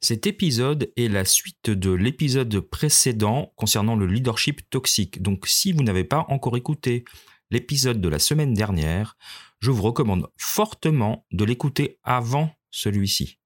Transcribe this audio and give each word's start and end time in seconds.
Cet 0.00 0.28
épisode 0.28 0.92
est 0.96 1.08
la 1.08 1.24
suite 1.24 1.70
de 1.70 1.90
l'épisode 1.90 2.60
précédent 2.60 3.52
concernant 3.56 3.96
le 3.96 4.06
leadership 4.06 4.68
toxique. 4.70 5.22
Donc 5.22 5.48
si 5.48 5.72
vous 5.72 5.82
n'avez 5.82 6.04
pas 6.04 6.24
encore 6.28 6.56
écouté 6.56 7.04
l'épisode 7.50 8.00
de 8.00 8.08
la 8.08 8.20
semaine 8.20 8.54
dernière, 8.54 9.16
je 9.58 9.72
vous 9.72 9.82
recommande 9.82 10.28
fortement 10.36 11.26
de 11.32 11.44
l'écouter 11.44 11.98
avant 12.04 12.52
celui-ci. 12.70 13.38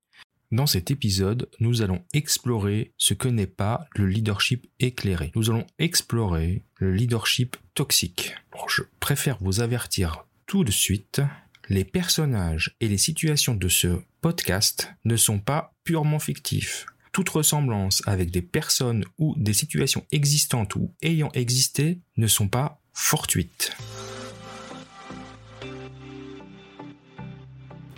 Dans 0.50 0.66
cet 0.66 0.90
épisode, 0.90 1.48
nous 1.58 1.80
allons 1.80 2.04
explorer 2.12 2.92
ce 2.98 3.14
que 3.14 3.28
n'est 3.28 3.46
pas 3.46 3.86
le 3.96 4.06
leadership 4.06 4.66
éclairé. 4.78 5.32
Nous 5.34 5.48
allons 5.48 5.66
explorer 5.78 6.64
le 6.76 6.92
leadership 6.92 7.56
toxique. 7.72 8.34
je 8.68 8.82
préfère 9.00 9.38
vous 9.40 9.60
avertir 9.60 10.26
tout 10.44 10.64
de 10.64 10.70
suite, 10.70 11.22
les 11.70 11.84
personnages 11.84 12.76
et 12.80 12.88
les 12.88 12.98
situations 12.98 13.54
de 13.54 13.68
ce 13.68 14.02
podcast 14.22 14.88
ne 15.04 15.16
sont 15.16 15.40
pas 15.40 15.74
purement 15.82 16.20
fictifs. 16.20 16.86
Toute 17.10 17.28
ressemblance 17.28 18.02
avec 18.06 18.30
des 18.30 18.40
personnes 18.40 19.04
ou 19.18 19.34
des 19.36 19.52
situations 19.52 20.06
existantes 20.12 20.76
ou 20.76 20.94
ayant 21.02 21.30
existé 21.34 21.98
ne 22.16 22.28
sont 22.28 22.48
pas 22.48 22.80
fortuites. 22.92 23.76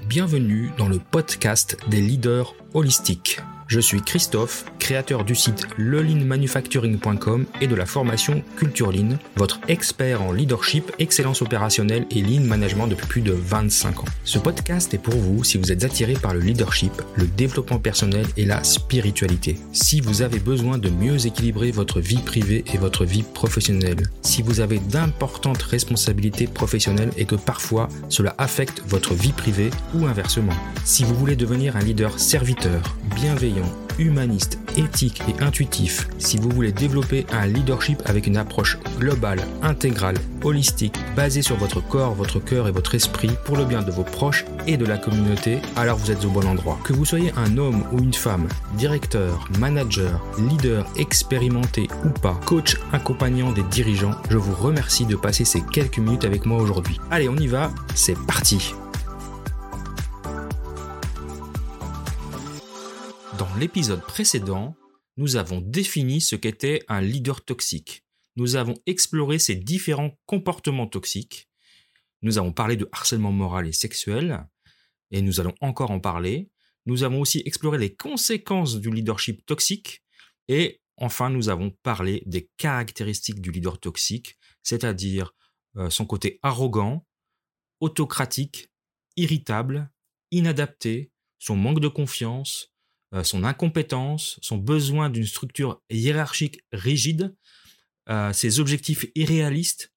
Bienvenue 0.09 0.71
dans 0.79 0.89
le 0.89 0.99
podcast 0.99 1.77
des 1.89 2.01
leaders 2.01 2.55
holistiques. 2.73 3.41
Je 3.67 3.81
suis 3.81 4.03
Christophe, 4.03 4.67
créateur 4.79 5.25
du 5.25 5.35
site 5.35 5.67
lelinmanufacturing.com 5.79 7.47
et 7.61 7.67
de 7.67 7.75
la 7.75 7.87
formation 7.87 8.43
Culture 8.57 8.93
Lean, 8.93 9.17
votre 9.37 9.59
expert 9.69 10.23
en 10.23 10.33
leadership, 10.33 10.93
excellence 10.99 11.41
opérationnelle 11.41 12.07
et 12.11 12.21
lean 12.21 12.43
management 12.43 12.87
depuis 12.87 13.07
plus 13.07 13.21
de 13.23 13.33
25 13.33 14.01
ans. 14.01 14.09
Ce 14.25 14.39
podcast 14.39 14.93
est 14.93 14.99
pour 14.99 15.15
vous 15.15 15.43
si 15.45 15.57
vous 15.57 15.73
êtes 15.73 15.85
attiré 15.85 16.13
par 16.13 16.35
le 16.35 16.41
leadership, 16.41 16.93
le 17.15 17.27
développement 17.27 17.79
personnel 17.79 18.27
et 18.37 18.45
la 18.45 18.63
spiritualité. 18.63 19.59
Si 19.73 20.01
vous 20.01 20.23
avez 20.23 20.39
besoin 20.39 20.77
de 20.77 20.91
mieux 20.91 21.27
équilibrer 21.27 21.71
votre 21.71 22.01
vie 22.01 22.21
privée 22.21 22.65
et 22.73 22.79
votre 22.79 23.05
vie 23.05 23.23
professionnelle. 23.23 24.03
Si 24.23 24.43
vous 24.43 24.61
avez 24.61 24.79
d'importantes 24.79 25.63
responsabilités 25.63 26.47
professionnelles 26.47 27.13
et 27.17 27.25
que 27.25 27.37
parfois 27.37 27.89
cela 28.09 28.35
affecte 28.39 28.83
votre 28.87 29.15
vie 29.15 29.33
privée 29.33 29.71
ou 29.95 30.07
inversement. 30.07 30.53
Si 30.85 31.05
vous 31.05 31.15
voulez 31.15 31.37
devenir 31.37 31.77
un 31.77 31.81
leader 31.81 32.19
serviteur, 32.19 32.97
bienveillant, 33.15 33.64
humaniste, 33.99 34.59
éthique 34.77 35.23
et 35.29 35.43
intuitif, 35.43 36.09
si 36.19 36.37
vous 36.37 36.51
voulez 36.51 36.73
développer 36.73 37.27
un 37.33 37.47
leadership 37.47 38.03
avec 38.07 38.27
une 38.27 38.37
approche 38.37 38.79
globale, 38.99 39.41
intégrale, 39.63 40.17
holistique, 40.43 40.97
basée 41.17 41.43
sur 41.43 41.57
votre 41.57 41.81
corps, 41.81 42.15
votre 42.15 42.41
cœur 42.41 42.69
et 42.69 42.73
votre 42.73 42.95
esprit 42.95 43.31
pour 43.45 43.57
le 43.57 43.65
bien 43.65 43.83
de 43.83 43.91
vos 43.91 44.03
proches 44.03 44.45
et 44.67 44.77
de 44.77 44.85
la 44.85 44.99
communauté, 44.99 45.59
alors 45.77 45.99
vous 45.99 46.11
êtes 46.11 46.25
au 46.25 46.31
bon 46.31 46.47
endroit. 46.47 46.79
Que 46.85 46.93
vous 46.93 47.05
soyez 47.05 47.33
un 47.37 47.59
homme 47.59 47.85
ou 47.93 47.99
une 47.99 48.15
femme, 48.15 48.49
directeur, 48.77 49.49
manager, 49.59 50.25
leader 50.39 50.87
expérimenté 50.97 51.89
ou 52.05 52.09
pas, 52.09 52.39
coach 52.47 52.77
accompagnant 52.93 53.53
des 53.53 53.63
dirigeants, 53.65 54.15
je 54.31 54.37
vous 54.37 54.55
remercie 54.55 55.07
de 55.07 55.17
passer 55.17 55.45
ces 55.45 55.63
quelques 55.63 55.99
minutes 55.99 56.25
avec 56.25 56.47
moi 56.47 56.61
aujourd'hui. 56.61 57.01
Allez, 57.11 57.29
on 57.29 57.37
y 57.37 57.47
va, 57.47 57.71
c'est 57.95 58.19
parti 58.27 58.75
Dans 63.55 63.61
l'épisode 63.61 64.03
précédent, 64.03 64.75
nous 65.17 65.37
avons 65.37 65.61
défini 65.61 66.21
ce 66.21 66.35
qu'était 66.35 66.83
un 66.89 67.01
leader 67.01 67.45
toxique. 67.45 68.05
Nous 68.35 68.57
avons 68.57 68.75
exploré 68.87 69.39
ses 69.39 69.55
différents 69.55 70.19
comportements 70.27 70.89
toxiques. 70.89 71.49
Nous 72.23 72.37
avons 72.37 72.51
parlé 72.51 72.77
de 72.77 72.89
harcèlement 72.91 73.31
moral 73.31 73.69
et 73.69 73.73
sexuel, 73.73 74.45
et 75.13 75.23
nous 75.23 75.39
allons 75.39 75.55
encore 75.61 75.93
en 75.93 76.01
parler. 76.01 76.51
Nous 76.87 77.05
avons 77.05 77.21
aussi 77.21 77.45
exploré 77.47 77.79
les 77.79 77.95
conséquences 77.95 78.81
du 78.81 78.91
leadership 78.91 79.47
toxique, 79.47 80.03
et 80.49 80.81
enfin 80.97 81.31
nous 81.31 81.49
avons 81.49 81.71
parlé 81.85 82.25
des 82.27 82.51
caractéristiques 82.57 83.41
du 83.41 83.53
leader 83.53 83.79
toxique, 83.79 84.37
c'est-à-dire 84.65 85.33
euh, 85.77 85.91
son 85.91 86.07
côté 86.07 86.41
arrogant, 86.43 87.07
autocratique, 87.79 88.73
irritable, 89.17 89.93
inadapté, 90.33 91.13
son 91.39 91.55
manque 91.55 91.79
de 91.79 91.87
confiance, 91.87 92.74
son 93.23 93.45
incompétence, 93.45 94.39
son 94.43 94.57
besoin 94.57 95.11
d'une 95.11 95.27
structure 95.27 95.81
hiérarchique 95.91 96.65
rigide, 96.73 97.35
euh, 98.09 98.33
ses 98.33 98.61
objectifs 98.61 99.07
irréalistes, 99.15 99.93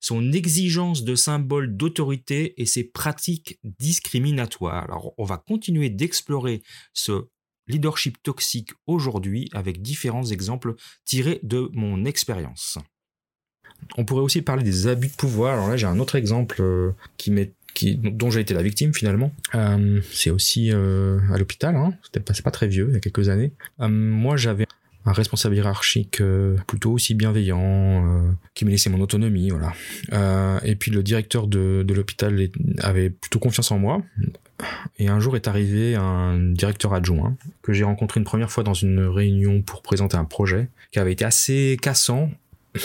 son 0.00 0.32
exigence 0.32 1.04
de 1.04 1.14
symboles 1.14 1.76
d'autorité 1.76 2.60
et 2.60 2.66
ses 2.66 2.84
pratiques 2.84 3.58
discriminatoires. 3.78 4.84
Alors, 4.84 5.14
on 5.16 5.24
va 5.24 5.38
continuer 5.38 5.88
d'explorer 5.88 6.62
ce 6.92 7.28
leadership 7.66 8.22
toxique 8.22 8.72
aujourd'hui 8.86 9.48
avec 9.52 9.82
différents 9.82 10.26
exemples 10.26 10.74
tirés 11.04 11.40
de 11.42 11.70
mon 11.72 12.04
expérience. 12.04 12.78
On 13.96 14.04
pourrait 14.04 14.22
aussi 14.22 14.42
parler 14.42 14.62
des 14.62 14.86
abus 14.86 15.08
de 15.08 15.14
pouvoir. 15.14 15.54
Alors 15.54 15.68
là, 15.68 15.76
j'ai 15.76 15.86
un 15.86 15.98
autre 15.98 16.16
exemple 16.16 16.60
euh, 16.60 16.92
qui 17.16 17.30
m'est 17.30 17.55
dont 17.84 18.30
j'ai 18.30 18.40
été 18.40 18.54
la 18.54 18.62
victime 18.62 18.94
finalement. 18.94 19.32
Euh, 19.54 20.00
c'est 20.12 20.30
aussi 20.30 20.70
euh, 20.72 21.18
à 21.32 21.38
l'hôpital, 21.38 21.76
hein. 21.76 21.94
c'était 22.02 22.42
pas, 22.42 22.50
très 22.50 22.68
vieux, 22.68 22.86
il 22.90 22.94
y 22.94 22.96
a 22.96 23.00
quelques 23.00 23.28
années. 23.28 23.52
Euh, 23.80 23.88
moi 23.88 24.36
j'avais 24.36 24.66
un 25.04 25.12
responsable 25.12 25.54
hiérarchique 25.54 26.20
plutôt 26.66 26.90
aussi 26.90 27.14
bienveillant, 27.14 28.34
qui 28.54 28.64
me 28.64 28.70
laissait 28.70 28.90
mon 28.90 29.00
autonomie, 29.00 29.52
et 30.10 30.74
puis 30.74 30.90
le 30.90 31.02
directeur 31.04 31.46
de, 31.46 31.84
de 31.86 31.94
l'hôpital 31.94 32.48
avait 32.80 33.10
plutôt 33.10 33.38
confiance 33.38 33.70
en 33.70 33.78
moi. 33.78 34.02
Et 34.98 35.06
un 35.06 35.20
jour 35.20 35.36
est 35.36 35.46
arrivé 35.46 35.94
un 35.94 36.36
directeur 36.38 36.92
adjoint 36.92 37.36
que 37.62 37.72
j'ai 37.72 37.84
rencontré 37.84 38.18
une 38.18 38.24
première 38.24 38.50
fois 38.50 38.64
dans 38.64 38.74
une 38.74 38.98
réunion 39.00 39.62
pour 39.62 39.82
présenter 39.82 40.16
un 40.16 40.24
projet 40.24 40.70
qui 40.90 40.98
avait 40.98 41.12
été 41.12 41.24
assez 41.24 41.76
cassant 41.80 42.30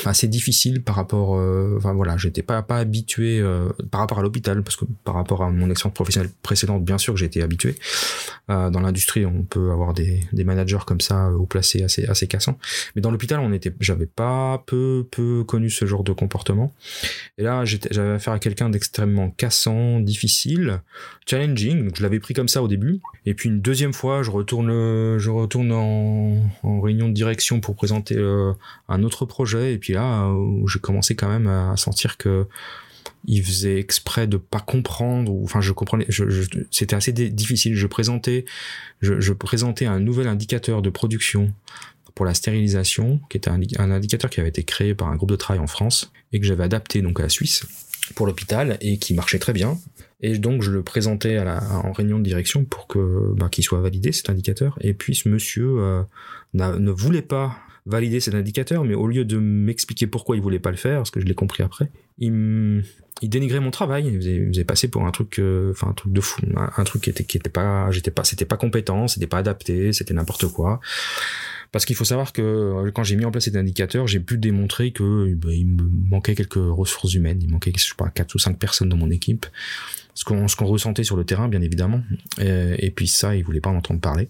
assez 0.06 0.28
difficile 0.28 0.84
par 0.84 0.96
rapport 0.96 1.38
euh, 1.38 1.76
enfin 1.78 1.94
voilà 1.94 2.18
j'étais 2.18 2.42
pas 2.42 2.62
pas 2.62 2.78
habitué 2.78 3.40
euh, 3.40 3.70
par 3.92 4.02
rapport 4.02 4.20
à 4.20 4.22
l'hôpital 4.22 4.64
parce 4.64 4.76
que 4.76 4.86
par 5.04 5.16
rapport 5.16 5.44
à 5.44 5.50
mon 5.50 5.70
expérience 5.70 5.94
professionnelle 5.94 6.32
précédente 6.42 6.84
bien 6.84 6.98
sûr 6.98 7.14
que 7.14 7.24
été 7.24 7.42
habitué. 7.42 7.76
Euh, 8.50 8.70
dans 8.70 8.80
l'industrie 8.80 9.26
on 9.26 9.44
peut 9.44 9.72
avoir 9.72 9.94
des, 9.94 10.22
des 10.34 10.44
managers 10.44 10.80
comme 10.86 11.02
ça 11.02 11.32
au 11.32 11.46
placé 11.46 11.84
assez 11.84 12.06
assez 12.06 12.28
cassants 12.28 12.58
mais 12.96 13.02
dans 13.02 13.12
l'hôpital 13.12 13.40
on 13.40 13.54
était 13.54 13.74
j'avais 13.80 14.06
pas 14.06 14.64
peu 14.66 15.08
peu 15.12 15.44
connu 15.44 15.70
ce 15.70 15.86
genre 15.86 16.04
de 16.04 16.12
comportement. 16.12 16.74
Et 17.38 17.44
là 17.44 17.64
j'avais 17.66 18.14
affaire 18.14 18.34
à 18.34 18.40
quelqu'un 18.40 18.70
d'extrêmement 18.70 19.30
cassant 19.32 20.00
difficile 20.00 20.82
challenging 21.26 21.86
donc 21.86 21.98
je 21.98 22.04
l'avais 22.04 22.20
pris 22.20 22.34
comme 22.34 22.48
ça 22.48 22.64
au 22.64 22.68
début. 22.68 23.02
Et 23.26 23.34
puis 23.34 23.50
une 23.50 23.62
deuxième 23.62 23.94
fois 23.94 24.24
je 24.24 24.32
retourne 24.32 24.70
je 25.18 25.30
retourne 25.30 25.72
en, 25.72 26.38
en 26.64 26.82
réunion 26.82 27.08
de 27.08 27.14
direction 27.14 27.60
pour 27.60 27.76
présenter 27.76 28.18
un 28.88 29.04
autre 29.04 29.26
projet 29.26 29.74
puis 29.82 29.94
là, 29.94 30.30
où 30.30 30.68
j'ai 30.68 30.80
commencé 30.80 31.16
quand 31.16 31.28
même 31.28 31.48
à 31.48 31.76
sentir 31.76 32.18
que 32.18 32.48
il 33.26 33.44
faisait 33.44 33.80
exprès 33.80 34.28
de 34.28 34.38
pas 34.38 34.60
comprendre 34.60 35.32
enfin 35.44 35.62
je 35.62 35.72
comprenais 35.74 36.06
je, 36.10 36.44
c'était 36.72 36.96
assez 36.96 37.12
difficile. 37.12 37.76
Je 37.76 37.88
présentais 37.88 38.46
je, 39.02 39.34
présentais 39.34 39.86
un 39.86 40.00
nouvel 40.00 40.28
indicateur 40.28 40.82
de 40.82 40.90
production 40.90 41.54
pour 42.16 42.26
la 42.26 42.34
stérilisation 42.34 43.22
qui 43.30 43.38
était 43.38 43.50
un, 43.50 43.62
indicateur 43.92 44.30
qui 44.30 44.40
avait 44.40 44.50
été 44.50 44.64
créé 44.64 44.96
par 44.96 45.10
un 45.10 45.16
groupe 45.16 45.32
de 45.32 45.36
travail 45.36 45.62
en 45.62 45.68
France 45.68 46.12
et 46.34 46.40
que 46.40 46.46
j'avais 46.46 46.64
adapté 46.64 47.02
donc 47.02 47.20
à 47.20 47.24
la 47.24 47.30
Suisse 47.30 47.66
pour 48.16 48.26
l'hôpital 48.26 48.78
et 48.82 48.98
qui 48.98 49.14
marchait 49.14 49.40
très 49.40 49.54
bien. 49.54 49.78
Et 50.22 50.38
donc 50.38 50.62
je 50.62 50.72
le 50.72 50.84
présentais 50.84 51.40
en 51.40 51.92
réunion 51.94 52.20
de 52.20 52.24
direction 52.24 52.66
pour 52.66 52.88
que 52.88 53.34
bah, 53.36 53.50
qu'il 53.50 53.64
soit 53.64 53.82
validé 53.82 54.12
cet 54.12 54.30
indicateur. 54.30 54.78
Et 54.82 54.94
puis 54.94 55.16
ce 55.16 55.30
monsieur 55.30 55.80
euh, 55.80 56.04
ne 56.54 56.92
voulait 56.92 57.22
pas 57.22 57.58
valider 57.86 58.20
cet 58.20 58.36
indicateur, 58.36 58.84
mais 58.84 58.94
au 58.94 59.08
lieu 59.08 59.26
de 59.26 59.38
m'expliquer 59.38 60.08
pourquoi 60.08 60.36
il 60.36 60.42
voulait 60.42 60.60
pas 60.60 60.72
le 60.72 60.78
faire, 60.78 60.98
parce 60.98 61.12
que 61.12 61.20
je 61.20 61.26
l'ai 61.26 61.34
compris 61.34 61.64
après, 61.64 61.90
il, 62.20 62.84
dénigrait 63.24 63.60
mon 63.60 63.72
travail, 63.72 64.08
il 64.08 64.16
faisait, 64.18 64.50
il 64.54 64.66
passer 64.66 64.88
pour 64.88 65.06
un 65.06 65.12
truc, 65.12 65.40
euh, 65.40 65.74
un 65.82 65.94
truc 65.94 66.14
de 66.14 66.22
fou, 66.22 66.42
un, 66.56 66.84
truc 66.84 67.04
qui 67.04 67.10
était, 67.10 67.24
qui 67.24 67.38
était 67.38 67.50
pas, 67.50 67.90
j'étais 67.92 68.12
pas, 68.12 68.24
c'était 68.24 68.46
pas 68.46 68.58
compétent, 68.58 69.08
c'était 69.08 69.28
pas 69.28 69.40
adapté, 69.40 69.94
c'était 69.94 70.14
n'importe 70.14 70.48
quoi. 70.48 70.80
Parce 71.72 71.86
qu'il 71.86 71.96
faut 71.96 72.06
savoir 72.06 72.34
que 72.34 72.42
euh, 72.42 72.92
quand 72.92 73.04
j'ai 73.04 73.16
mis 73.16 73.26
en 73.26 73.32
place 73.32 73.46
cet 73.46 73.56
indicateur, 73.56 74.06
j'ai 74.06 74.20
pu 74.20 74.38
démontrer 74.38 74.92
que 74.92 75.34
bah, 75.36 75.50
il 75.52 75.68
me 75.68 75.84
manquait 76.10 76.36
quelques 76.36 76.56
ressources 76.56 77.14
humaines, 77.14 77.40
il 77.42 77.50
manquait, 77.50 77.72
je 77.76 77.88
sais 77.88 77.96
pas, 77.98 78.10
quatre 78.10 78.36
ou 78.36 78.40
cinq 78.40 78.60
personnes 78.60 78.90
dans 78.90 78.98
mon 78.98 79.10
équipe. 79.10 79.46
Ce 80.14 80.26
qu'on, 80.26 80.46
qu'on 80.46 80.66
ressentait 80.66 81.06
sur 81.06 81.16
le 81.16 81.24
terrain, 81.24 81.48
bien 81.48 81.62
évidemment. 81.62 82.04
Et, 82.38 82.86
et, 82.86 82.92
puis 82.92 83.08
ça, 83.08 83.34
il 83.34 83.46
voulait 83.46 83.62
pas 83.62 83.70
en 83.70 83.78
entendre 83.78 84.02
parler. 84.02 84.28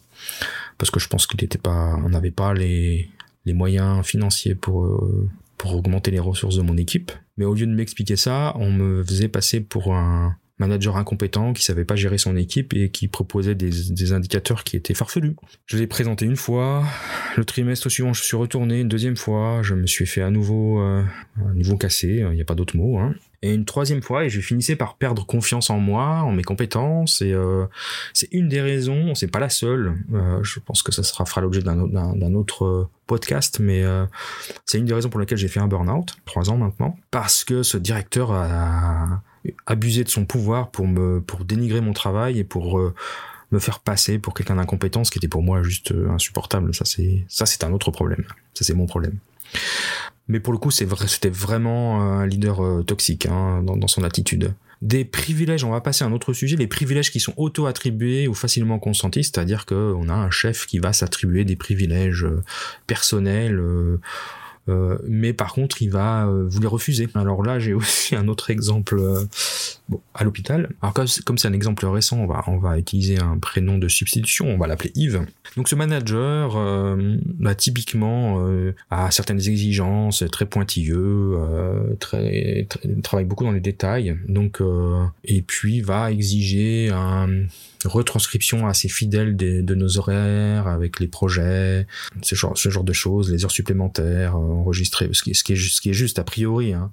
Parce 0.78 0.92
que 0.92 1.00
je 1.00 1.08
pense 1.08 1.26
qu'il 1.26 1.44
était 1.44 1.58
pas, 1.58 2.00
on 2.06 2.10
n'avait 2.10 2.30
pas 2.30 2.54
les, 2.54 3.10
les 3.46 3.54
moyens 3.54 4.06
financiers 4.06 4.56
pour 4.56 4.86
euh, 4.86 5.30
pour 5.58 5.76
augmenter 5.76 6.10
les 6.10 6.20
ressources 6.20 6.56
de 6.56 6.64
mon 6.64 6.76
équipe. 6.78 7.12
Mais 7.38 7.46
au 7.46 7.54
lieu 7.54 7.68
de 7.68 7.74
m'expliquer 7.74 8.16
ça, 8.16 8.54
on 8.56 8.72
me 8.72 9.04
faisait 9.04 9.28
passer 9.28 9.62
pour 9.62 9.94
un 9.96 10.36
manager 10.62 10.96
incompétent 10.96 11.54
qui 11.54 11.64
savait 11.64 11.86
pas 11.86 11.96
gérer 11.96 12.18
son 12.18 12.38
équipe 12.38 12.74
et 12.74 12.90
qui 12.90 13.08
proposait 13.08 13.56
des, 13.56 14.14
indicateurs 14.14 14.64
qui 14.64 14.78
étaient 14.78 14.94
farfelus. 14.94 15.36
Je 15.66 15.78
l'ai 15.78 15.88
présenté 15.88 16.26
une 16.26 16.36
fois, 16.36 16.84
le 17.36 17.44
trimestre 17.46 17.90
suivant 17.90 18.14
je 18.14 18.24
suis 18.24 18.38
retourné 18.38 18.82
une 18.82 18.88
deuxième 18.88 19.18
fois, 19.18 19.62
je 19.64 19.74
me 19.74 19.88
suis 19.88 20.06
fait 20.06 20.22
à 20.22 20.30
nouveau 20.30 20.80
euh, 20.80 21.04
nouveau 21.56 21.78
cassé, 21.78 22.24
il 22.30 22.36
n'y 22.36 22.42
a 22.42 22.46
pas 22.46 22.56
d'autre 22.56 22.78
mot. 22.78 23.00
Hein. 23.00 23.16
Et 23.44 23.56
une 23.56 23.66
troisième 23.66 24.04
fois, 24.04 24.24
et 24.24 24.30
je 24.30 24.40
finissais 24.40 24.76
par 24.76 24.98
perdre 24.98 25.26
confiance 25.26 25.72
en 25.72 25.80
moi, 25.80 26.22
en 26.22 26.32
mes 26.32 26.44
compétences. 26.44 27.24
Et 27.24 27.34
euh, 27.34 27.66
c'est 28.14 28.32
une 28.32 28.48
des 28.48 28.62
raisons, 28.62 29.16
c'est 29.16 29.32
pas 29.32 29.40
la 29.40 29.50
seule. 29.50 29.96
Euh, 30.14 30.44
je 30.44 30.60
pense 30.60 30.84
que 30.84 30.92
ça 30.92 31.02
sera 31.02 31.26
fera 31.26 31.42
l'objet 31.42 31.62
d'un 31.62 32.34
autre 32.36 32.88
podcast, 33.08 33.60
mais 33.60 33.84
c'est 34.66 34.78
une 34.78 34.86
des 34.86 34.94
raisons 34.94 35.10
pour 35.10 35.20
lesquelles 35.20 35.40
j'ai 35.40 35.48
fait 35.48 35.60
un 35.60 35.68
burn-out, 35.68 36.16
trois 36.26 36.52
ans 36.52 36.58
maintenant, 36.58 36.96
parce 37.10 37.44
que 37.44 37.64
ce 37.64 37.78
directeur 37.78 38.32
a 38.32 39.24
abusé 39.66 40.04
de 40.04 40.10
son 40.10 40.26
pouvoir 40.26 40.72
pour 40.72 40.88
me 40.88 41.22
pour 41.22 41.46
dénigrer 41.46 41.82
mon 41.82 41.94
travail 41.94 42.40
et 42.40 42.44
pour 42.44 42.80
euh, 42.80 42.94
me 43.52 43.60
faire 43.60 43.80
passer 43.80 44.20
pour 44.20 44.34
quelqu'un 44.34 44.56
d'incompétent, 44.56 45.04
ce 45.04 45.12
qui 45.12 45.20
était 45.20 45.28
pour 45.28 45.44
moi 45.44 45.64
juste 45.64 45.92
euh, 45.92 46.10
insupportable. 46.10 46.74
Ça 46.74 46.86
c'est 46.86 47.26
ça 47.28 47.46
c'est 47.46 47.64
un 47.64 47.72
autre 47.72 47.92
problème. 47.92 48.24
Ça 48.54 48.66
c'est 48.66 48.74
mon 48.74 48.86
problème. 48.86 49.18
Mais 50.28 50.40
pour 50.40 50.54
le 50.54 50.60
coup, 50.60 50.72
c'est 50.72 50.86
vrai, 50.86 51.08
c'était 51.08 51.30
vraiment 51.30 52.02
un 52.02 52.26
leader 52.26 52.64
euh, 52.64 52.84
toxique 52.84 53.26
hein, 53.26 53.62
dans, 53.64 53.76
dans, 53.76 53.88
son 53.88 54.04
attitude. 54.04 54.54
Des 54.82 55.04
privilèges, 55.04 55.64
on 55.64 55.72
va 55.72 55.82
passer 55.82 56.04
à 56.04 56.08
un 56.08 56.12
autre 56.12 56.34
sujet, 56.34 56.56
les 56.56 56.68
privilèges 56.68 57.12
qui 57.12 57.20
sont 57.20 57.34
auto-attribués 57.38 58.28
ou 58.28 58.34
facilement 58.34 58.80
consentis, 58.80 59.26
c'est-à-dire 59.26 59.66
qu'on 59.66 60.10
a 60.10 60.14
un 60.14 60.32
chef 60.32 60.66
qui 60.66 60.80
va 60.80 60.94
s'attribuer 60.94 61.44
des 61.44 61.56
privilèges 61.56 62.26
personnels 62.88 63.60
euh, 63.60 64.00
mais 65.08 65.34
par 65.34 65.54
contre, 65.54 65.82
il 65.82 65.90
va 65.90 66.26
euh, 66.26 66.46
vous 66.48 66.60
les 66.62 66.68
refuser. 66.68 67.08
Alors 67.16 67.44
là, 67.44 67.60
j'ai 67.60 67.74
aussi 67.82 68.16
un 68.16 68.28
autre 68.28 68.50
exemple 68.50 69.00
euh, 69.00 69.24
bon, 69.92 70.02
à 70.16 70.24
l'hôpital. 70.24 70.70
Alors 70.82 70.94
comme 71.26 71.38
c'est 71.38 71.48
un 71.48 71.54
exemple 71.54 71.86
récent, 71.86 72.18
on 72.18 72.26
va, 72.26 72.44
on 72.48 72.58
va 72.58 72.80
utiliser 72.80 73.20
un 73.20 73.38
prénom 73.38 73.78
de 73.78 73.88
substitution, 73.88 74.48
on 74.48 74.58
va 74.58 74.66
l'appeler 74.68 74.92
Yves. 74.96 75.26
Donc 75.56 75.70
ce 75.70 75.76
manager, 75.76 76.58
bah, 77.40 77.54
typiquement, 77.54 78.44
a 78.90 79.12
certaines 79.12 79.48
exigences, 79.48 80.24
très 80.32 80.46
pointilleux, 80.46 81.38
très, 82.00 82.66
très, 82.70 82.90
travaille 83.04 83.26
beaucoup 83.26 83.44
dans 83.44 83.52
les 83.52 83.60
détails. 83.60 84.18
Donc 84.28 84.62
et 85.24 85.42
puis 85.42 85.82
va 85.82 86.12
exiger 86.12 86.90
un 86.90 87.28
retranscription 87.86 88.68
assez 88.68 88.90
fidèle 88.90 89.36
de 89.36 89.76
nos 89.76 89.98
horaires 89.98 90.68
avec 90.68 91.00
les 91.00 91.08
projets, 91.08 91.88
ce 92.22 92.36
genre, 92.36 92.58
ce 92.58 92.70
genre 92.70 92.84
de 92.84 92.94
choses, 92.94 93.32
les 93.32 93.44
heures 93.44 93.52
supplémentaires 93.52 94.36
euh, 94.36 94.40
enregistrées, 94.40 95.10
ce 95.12 95.24
qui, 95.24 95.36
ce 95.36 95.44
qui, 95.44 95.54
est, 95.54 95.56
ce 95.56 95.82
qui 95.82 95.90
est 95.90 95.94
juste 95.94 96.20
a 96.20 96.24
priori. 96.24 96.74
Hein. 96.74 96.92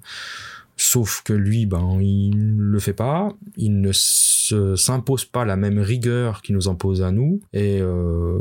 Sauf 0.81 1.23
que 1.25 1.33
lui, 1.33 1.65
ben, 1.65 1.99
il 2.01 2.55
le 2.55 2.79
fait 2.79 2.93
pas, 2.93 3.33
il 3.57 3.81
ne 3.81 3.91
s'impose 3.91 5.25
pas 5.25 5.43
la 5.43 5.57
même 5.57 5.77
rigueur 5.77 6.41
qu'il 6.41 6.55
nous 6.55 6.69
impose 6.69 7.01
à 7.01 7.11
nous, 7.11 7.41
et, 7.51 7.79
euh, 7.81 8.39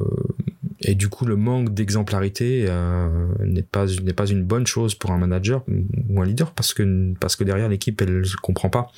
du 0.91 1.09
coup, 1.09 1.27
le 1.27 1.35
manque 1.35 1.75
d'exemplarité 1.75 2.67
euh, 2.69 3.27
n'est 3.41 3.63
pas 3.63 3.87
pas 4.15 4.27
une 4.27 4.45
bonne 4.45 4.69
chose 4.69 4.95
pour 4.95 5.11
un 5.11 5.19
manager 5.19 5.65
ou 6.09 6.23
un 6.23 6.25
leader, 6.25 6.53
parce 6.53 6.75
que 6.75 7.13
parce 7.19 7.35
que 7.35 7.43
derrière 7.43 7.69
l'équipe, 7.69 8.01
elle 8.01 8.23
comprend 8.41 8.71
pas. 8.71 8.93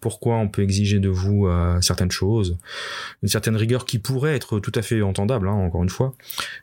Pourquoi 0.00 0.38
on 0.38 0.48
peut 0.48 0.62
exiger 0.62 0.98
de 0.98 1.08
vous 1.08 1.46
euh, 1.46 1.80
certaines 1.82 2.10
choses, 2.10 2.58
une 3.22 3.28
certaine 3.28 3.54
rigueur 3.54 3.84
qui 3.84 4.00
pourrait 4.00 4.34
être 4.34 4.58
tout 4.58 4.72
à 4.74 4.82
fait 4.82 5.00
entendable, 5.00 5.46
hein, 5.46 5.52
encore 5.52 5.84
une 5.84 5.90
fois, 5.90 6.12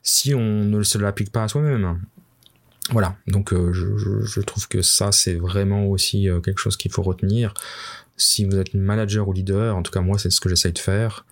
si 0.04 0.36
on 0.36 0.66
ne 0.66 0.84
se 0.84 0.98
l'applique 0.98 1.32
pas 1.32 1.44
à 1.44 1.48
soi-même. 1.48 2.00
Voilà, 2.92 3.18
donc 3.28 3.54
euh, 3.54 3.74
je, 3.74 4.42
trouve 4.42 4.68
que 4.68 4.82
ça 4.82 5.12
c'est 5.12 5.36
vraiment 5.36 5.88
aussi 5.88 6.30
euh, 6.30 6.40
quelque 6.40 6.60
chose 6.60 6.78
qu'il 6.78 6.92
faut 6.92 7.02
retenir. 7.02 7.54
Si 8.16 8.46
vous 8.46 8.56
êtes 8.56 8.74
manager 8.74 9.28
ou 9.28 9.34
leader, 9.34 9.76
en 9.76 9.84
tout 9.84 9.92
cas 9.92 10.02
moi 10.02 10.18
c'est 10.18 10.30
ce 10.30 10.40
que 10.40 10.50
j'essaye 10.50 10.72
de 10.72 10.80
faire, 10.80 11.26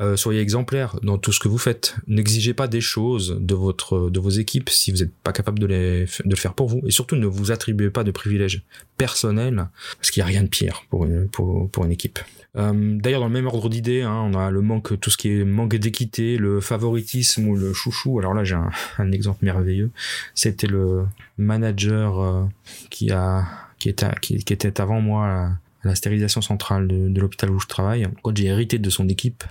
euh, 0.00 0.16
soyez 0.16 0.40
exemplaire 0.40 0.98
dans 1.04 1.18
tout 1.18 1.30
ce 1.30 1.38
que 1.38 1.46
vous 1.46 1.58
faites. 1.58 1.94
N'exigez 2.08 2.52
pas 2.52 2.66
des 2.66 2.80
choses 2.80 3.38
de 3.40 3.54
votre 3.54 4.10
de 4.10 4.18
vos 4.18 4.30
équipes 4.30 4.68
si 4.68 4.90
vous 4.90 4.98
n'êtes 4.98 5.14
pas 5.22 5.32
capable 5.32 5.60
de 5.60 5.66
les 5.66 6.06
de 6.24 6.30
le 6.30 6.36
faire 6.36 6.54
pour 6.54 6.68
vous. 6.68 6.82
Et 6.84 6.90
surtout 6.90 7.14
ne 7.14 7.26
vous 7.26 7.52
attribuez 7.52 7.90
pas 7.90 8.02
de 8.02 8.10
privilèges 8.10 8.62
personnels 8.96 9.68
parce 9.96 10.10
qu'il 10.10 10.20
n'y 10.20 10.24
a 10.24 10.32
rien 10.32 10.42
de 10.42 10.48
pire 10.48 10.82
pour 10.90 11.04
une, 11.04 11.28
pour, 11.28 11.70
pour 11.70 11.84
une 11.84 11.92
équipe. 11.92 12.18
Euh, 12.56 12.98
D'ailleurs, 12.98 13.20
dans 13.20 13.28
le 13.28 13.32
même 13.32 13.46
ordre 13.46 13.68
d'idées, 13.68 14.02
hein, 14.02 14.30
on 14.32 14.34
a 14.34 14.50
le 14.50 14.60
manque, 14.62 14.98
tout 14.98 15.10
ce 15.10 15.16
qui 15.16 15.30
est 15.30 15.44
manque 15.44 15.76
d'équité, 15.76 16.38
le 16.38 16.60
favoritisme 16.60 17.46
ou 17.46 17.56
le 17.56 17.72
chouchou. 17.72 18.18
Alors 18.18 18.34
là, 18.34 18.42
j'ai 18.42 18.56
un, 18.98 19.12
exemple 19.12 19.44
merveilleux. 19.44 19.90
C'était 20.34 20.66
le 20.66 21.04
manager 21.38 22.20
euh, 22.20 22.44
qui 22.90 23.12
a 23.12 23.46
qui 23.78 23.88
était 23.88 24.08
qui 24.20 24.34
était 24.34 24.80
avant 24.80 25.00
moi 25.00 25.26
à 25.28 25.58
la 25.84 25.94
stérilisation 25.94 26.40
centrale 26.40 26.88
de, 26.88 27.08
de 27.08 27.20
l'hôpital 27.20 27.50
où 27.50 27.60
je 27.60 27.68
travaille. 27.68 28.08
Quand 28.22 28.36
j'ai 28.36 28.46
hérité 28.46 28.78
de 28.78 28.90
son 28.90 29.08
équipe, 29.08 29.44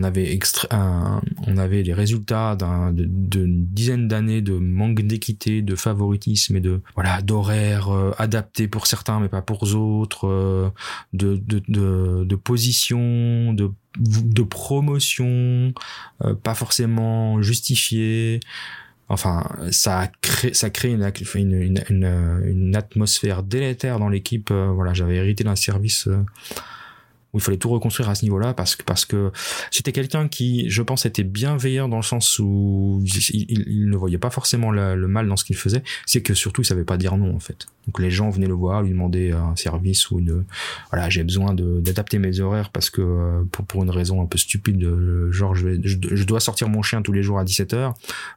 on 0.00 1.56
avait 1.56 1.82
les 1.82 1.94
résultats 1.94 2.56
d'une 2.92 3.66
dizaine 3.66 4.08
d'années 4.08 4.42
de 4.42 4.54
manque 4.54 5.02
d'équité, 5.02 5.62
de 5.62 5.74
favoritisme 5.76 6.56
et 6.56 6.60
de 6.60 6.80
voilà 6.94 7.22
d'horaires 7.22 7.90
euh, 7.90 8.12
adaptés 8.18 8.68
pour 8.68 8.86
certains 8.86 9.20
mais 9.20 9.28
pas 9.28 9.42
pour 9.42 9.66
d'autres, 9.66 10.28
euh, 10.28 10.70
de, 11.12 11.36
de, 11.36 11.62
de, 11.68 12.24
de 12.24 12.36
position, 12.36 13.52
de 13.52 14.42
promotion, 14.42 15.72
euh, 16.24 16.34
pas 16.34 16.54
forcément 16.54 17.40
justifiée. 17.42 18.40
Enfin, 19.08 19.44
ça 19.70 20.10
crée, 20.22 20.52
une, 21.34 21.78
une 21.90 22.74
atmosphère 22.74 23.42
délétère 23.42 23.98
dans 23.98 24.08
l'équipe. 24.08 24.50
voilà, 24.50 24.94
j'avais 24.94 25.16
hérité 25.16 25.44
d'un 25.44 25.56
service 25.56 26.08
où 27.34 27.38
il 27.38 27.40
fallait 27.42 27.58
tout 27.58 27.68
reconstruire 27.68 28.08
à 28.08 28.14
ce 28.14 28.24
niveau-là 28.24 28.54
parce 28.54 28.76
que 28.76 28.84
parce 28.84 29.04
que 29.04 29.32
c'était 29.70 29.92
quelqu'un 29.92 30.28
qui, 30.28 30.70
je 30.70 30.82
pense, 30.82 31.04
était 31.04 31.24
bienveillant 31.24 31.88
dans 31.88 31.96
le 31.96 32.02
sens 32.02 32.38
où 32.38 33.02
il, 33.04 33.90
ne 33.90 33.96
voyait 33.96 34.18
pas 34.18 34.30
forcément 34.30 34.70
le 34.70 35.08
mal 35.08 35.28
dans 35.28 35.36
ce 35.36 35.44
qu'il 35.44 35.56
faisait, 35.56 35.82
c'est 36.06 36.22
que 36.22 36.32
surtout 36.32 36.62
il 36.62 36.64
savait 36.64 36.84
pas 36.84 36.96
dire 36.96 37.16
non 37.16 37.34
en 37.34 37.40
fait. 37.40 37.66
Donc 37.86 37.98
les 37.98 38.10
gens 38.10 38.30
venaient 38.30 38.46
le 38.46 38.54
voir, 38.54 38.82
lui 38.82 38.90
demander 38.90 39.32
un 39.32 39.56
service 39.56 40.10
ou 40.10 40.20
une 40.20 40.44
voilà, 40.90 41.10
j'ai 41.10 41.24
besoin 41.24 41.54
d'adapter 41.54 42.18
mes 42.18 42.40
horaires 42.40 42.70
parce 42.70 42.88
que 42.88 43.02
euh, 43.02 43.44
pour 43.50 43.66
pour 43.66 43.82
une 43.82 43.90
raison 43.90 44.22
un 44.22 44.26
peu 44.26 44.38
stupide, 44.38 44.88
genre 45.30 45.54
je, 45.54 45.80
je, 45.82 46.24
dois 46.24 46.40
sortir 46.40 46.68
mon 46.68 46.82
chien 46.82 47.02
tous 47.02 47.12
les 47.12 47.22
jours 47.22 47.38
à 47.38 47.44
17h, 47.44 47.92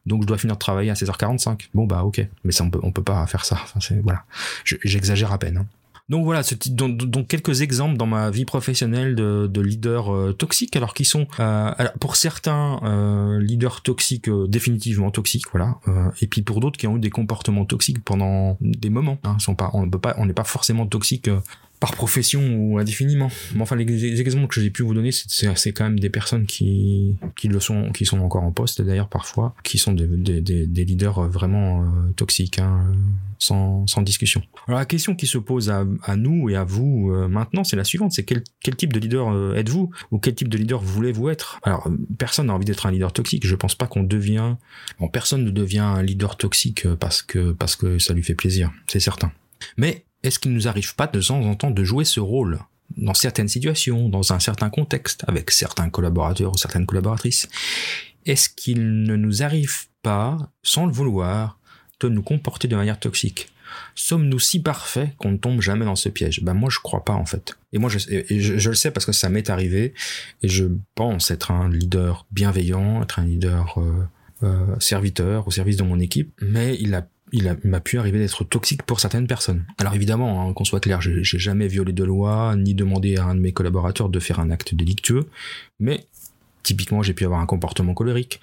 donc 0.05 0.23
je 0.23 0.27
dois 0.27 0.37
finir 0.37 0.55
de 0.55 0.59
travailler 0.59 0.89
à 0.89 0.95
16h45. 0.95 1.69
Bon 1.75 1.85
bah 1.85 2.03
ok, 2.03 2.25
mais 2.43 2.51
ça 2.51 2.63
on 2.63 2.69
peut 2.69 2.79
on 2.81 2.91
peut 2.91 3.03
pas 3.03 3.25
faire 3.27 3.45
ça. 3.45 3.59
Voilà, 4.03 4.23
j'exagère 4.63 5.31
à 5.31 5.37
peine. 5.37 5.57
Hein. 5.57 5.65
Donc 6.09 6.23
voilà, 6.23 6.41
donc, 6.69 7.27
quelques 7.27 7.61
exemples 7.61 7.97
dans 7.97 8.05
ma 8.05 8.29
vie 8.29 8.45
professionnelle 8.45 9.13
de, 9.13 9.45
de 9.51 9.59
leaders 9.59 10.13
euh, 10.13 10.31
toxiques, 10.31 10.77
alors 10.77 10.93
qui 10.93 11.03
sont 11.03 11.27
euh, 11.41 11.73
pour 11.99 12.15
certains 12.15 12.79
euh, 12.83 13.41
leaders 13.41 13.81
toxiques 13.81 14.29
définitivement 14.29 15.11
toxiques, 15.11 15.49
voilà, 15.51 15.79
et 16.21 16.27
puis 16.27 16.43
pour 16.43 16.61
d'autres 16.61 16.77
qui 16.77 16.87
ont 16.87 16.95
eu 16.95 17.01
des 17.01 17.09
comportements 17.09 17.65
toxiques 17.65 18.01
pendant 18.05 18.57
des 18.61 18.89
moments. 18.89 19.17
Hein, 19.25 19.37
sont 19.39 19.55
pas, 19.55 19.69
on 19.73 19.89
peut 19.89 19.99
pas, 19.99 20.15
on 20.17 20.25
n'est 20.25 20.33
pas 20.33 20.45
forcément 20.45 20.87
toxique 20.87 21.29
par 21.79 21.91
profession 21.91 22.41
ou 22.55 22.79
indéfiniment. 22.79 23.29
Mais 23.53 23.61
enfin, 23.61 23.75
les, 23.75 24.21
exemples 24.21 24.47
que 24.47 24.59
j'ai 24.61 24.69
pu 24.69 24.83
vous 24.83 24.93
donner, 24.93 25.11
c'est 25.11 25.71
quand 25.73 25.83
même 25.83 25.99
des 25.99 26.09
personnes 26.09 26.45
qui, 26.45 27.15
qui 27.35 27.47
le 27.47 27.59
sont, 27.59 27.91
qui 27.91 28.05
sont 28.05 28.19
encore 28.19 28.43
en 28.43 28.51
poste 28.51 28.81
d'ailleurs 28.81 29.09
parfois, 29.09 29.53
qui 29.63 29.77
sont 29.77 29.93
des, 29.93 30.05
leaders 30.85 31.29
vraiment 31.29 31.83
euh, 31.83 32.11
toxiques, 32.15 32.59
hein, 32.59 32.93
sans, 33.37 33.85
discussion. 34.01 34.41
Alors 34.67 34.79
la 34.79 34.85
question 34.85 35.15
qui 35.15 35.27
se 35.27 35.37
pose 35.37 35.69
à, 35.69 35.85
nous 36.15 36.49
et 36.49 36.55
à 36.55 36.63
vous 36.63 37.11
euh, 37.11 37.27
maintenant, 37.27 37.63
c'est 37.63 37.75
la 37.75 37.83
suivante, 37.83 38.11
c'est 38.11 38.23
quel, 38.23 38.43
quel 38.61 38.75
type 38.75 38.93
de 38.93 38.99
leader 38.99 39.29
euh, 39.29 39.55
êtes-vous? 39.55 39.91
Ou 40.11 40.19
quel 40.19 40.33
type 40.33 40.49
de 40.49 40.57
leader 40.57 40.81
voulez-vous 40.81 41.29
être? 41.29 41.59
Alors 41.63 41.87
personne 42.17 42.47
n'a 42.47 42.53
envie 42.53 42.65
d'être 42.65 42.85
un 42.85 42.91
leader 42.91 43.13
toxique. 43.13 43.45
Je 43.45 43.55
pense 43.55 43.75
pas 43.75 43.85
qu'on 43.87 44.03
devient, 44.03 44.55
bon, 44.99 45.09
personne 45.09 45.43
ne 45.43 45.51
devient 45.51 45.79
un 45.79 46.01
leader 46.01 46.37
toxique 46.37 46.87
parce 46.99 47.21
que 47.21 47.51
parce 47.51 47.75
que 47.75 47.99
ça 47.99 48.13
lui 48.13 48.23
fait 48.23 48.35
plaisir, 48.35 48.71
c'est 48.87 48.99
certain. 48.99 49.31
Mais 49.77 50.05
est-ce 50.23 50.39
qu'il 50.39 50.53
nous 50.53 50.67
arrive 50.67 50.95
pas 50.95 51.07
de 51.07 51.21
temps 51.21 51.41
en 51.41 51.55
temps 51.55 51.71
de 51.71 51.83
jouer 51.83 52.05
ce 52.05 52.19
rôle 52.19 52.59
dans 52.95 53.13
certaines 53.13 53.47
situations, 53.47 54.09
dans 54.09 54.33
un 54.33 54.39
certain 54.39 54.69
contexte, 54.69 55.23
avec 55.27 55.51
certains 55.51 55.89
collaborateurs 55.89 56.53
ou 56.53 56.57
certaines 56.57 56.85
collaboratrices? 56.85 57.47
Est-ce 58.25 58.49
qu'il 58.49 59.03
ne 59.03 59.15
nous 59.15 59.43
arrive 59.43 59.85
pas, 60.01 60.51
sans 60.63 60.85
le 60.85 60.91
vouloir, 60.91 61.59
de 61.99 62.09
nous 62.09 62.23
comporter 62.23 62.67
de 62.67 62.75
manière 62.75 62.99
toxique? 62.99 63.49
Sommes-nous 63.95 64.39
si 64.39 64.61
parfaits 64.61 65.15
qu'on 65.17 65.31
ne 65.31 65.37
tombe 65.37 65.61
jamais 65.61 65.85
dans 65.85 65.95
ce 65.95 66.09
piège? 66.09 66.41
Ben 66.41 66.53
moi 66.53 66.69
je 66.71 66.79
crois 66.79 67.03
pas 67.03 67.13
en 67.13 67.25
fait. 67.25 67.57
Et 67.73 67.79
moi 67.79 67.89
je, 67.89 67.99
je, 67.99 68.69
le 68.69 68.75
sais 68.75 68.91
parce 68.91 69.05
que 69.05 69.11
ça 69.11 69.29
m'est 69.29 69.49
arrivé 69.49 69.93
et 70.41 70.47
je 70.47 70.65
pense 70.95 71.31
être 71.31 71.51
un 71.51 71.69
leader 71.69 72.25
bienveillant, 72.31 73.01
être 73.03 73.19
un 73.19 73.25
leader 73.25 73.77
euh, 73.77 74.07
euh, 74.43 74.79
serviteur 74.79 75.47
au 75.47 75.51
service 75.51 75.77
de 75.77 75.83
mon 75.83 75.99
équipe, 75.99 76.31
mais 76.41 76.77
il 76.79 76.93
a 76.95 77.07
il 77.31 77.57
m'a 77.63 77.79
pu 77.79 77.99
arriver 77.99 78.19
d'être 78.19 78.43
toxique 78.43 78.83
pour 78.83 78.99
certaines 78.99 79.27
personnes. 79.27 79.65
Alors 79.77 79.93
évidemment, 79.93 80.47
hein, 80.47 80.53
qu'on 80.53 80.63
soit 80.63 80.79
clair, 80.79 81.01
j'ai 81.01 81.23
jamais 81.23 81.67
violé 81.67 81.93
de 81.93 82.03
loi, 82.03 82.55
ni 82.55 82.73
demandé 82.73 83.17
à 83.17 83.25
un 83.25 83.35
de 83.35 83.39
mes 83.39 83.51
collaborateurs 83.51 84.09
de 84.09 84.19
faire 84.19 84.39
un 84.39 84.49
acte 84.49 84.73
délictueux, 84.73 85.25
mais 85.79 86.05
typiquement 86.63 87.01
j'ai 87.01 87.13
pu 87.13 87.25
avoir 87.25 87.39
un 87.39 87.45
comportement 87.45 87.93
colérique. 87.93 88.39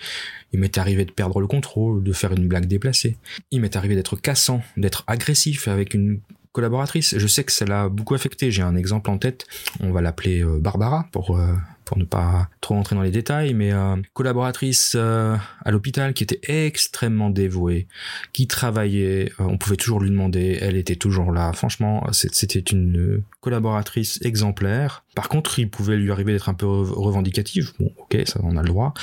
Il 0.53 0.61
m'est 0.61 0.79
arrivé 0.79 1.05
de 1.05 1.11
perdre 1.11 1.41
le 1.41 1.47
contrôle, 1.47 2.03
de 2.03 2.13
faire 2.13 2.33
une 2.33 2.47
blague 2.47 2.67
déplacée. 2.67 3.17
Il 3.51 3.61
m'est 3.61 3.77
arrivé 3.77 3.95
d'être 3.95 4.17
cassant, 4.17 4.63
d'être 4.77 5.05
agressif 5.07 5.69
avec 5.69 5.95
une 5.95 6.21
collaboratrice. 6.55 7.19
Je 7.19 7.27
sais 7.27 7.45
que 7.45 7.53
ça 7.53 7.67
l'a 7.67 7.89
beaucoup 7.91 8.15
affecté. 8.15 8.51
J'ai 8.51 8.63
un 8.63 8.77
exemple 8.77 9.11
en 9.11 9.19
tête. 9.19 9.45
On 9.81 9.91
va 9.91 10.01
l'appeler 10.01 10.43
euh, 10.43 10.59
Barbara 10.61 11.07
pour 11.11 11.37
euh, 11.37 11.53
pour 11.85 11.99
ne 11.99 12.05
pas 12.05 12.49
trop 12.63 12.77
entrer 12.77 12.97
dans 12.97 13.03
les 13.03 13.11
détails, 13.11 13.53
mais 13.53 13.73
euh, 13.73 13.97
collaboratrice 14.15 14.95
à 14.95 15.71
l'hôpital 15.71 16.15
qui 16.15 16.23
était 16.23 16.41
extrêmement 16.67 17.29
dévouée, 17.29 17.89
qui 18.33 18.47
travaillait. 18.47 19.33
on 19.39 19.59
pouvait 19.59 19.77
toujours 19.77 20.01
lui 20.01 20.09
demander. 20.09 20.57
Elle 20.63 20.77
était 20.77 20.97
toujours 20.97 21.31
là. 21.31 21.53
Franchement, 21.53 22.07
c'était 22.13 22.61
une 22.61 23.23
collaboratrice 23.43 24.19
exemplaire. 24.23 25.05
Par 25.15 25.29
contre, 25.29 25.59
il 25.59 25.69
pouvait 25.69 25.97
lui 25.97 26.11
arriver 26.11 26.33
d'être 26.33 26.49
un 26.49 26.55
peu 26.55 26.67
revendicative. 26.67 27.73
Bon, 27.79 27.93
ok, 27.99 28.17
ça 28.25 28.41
on 28.43 28.57
a 28.57 28.63
le 28.63 28.69
droit. 28.69 28.95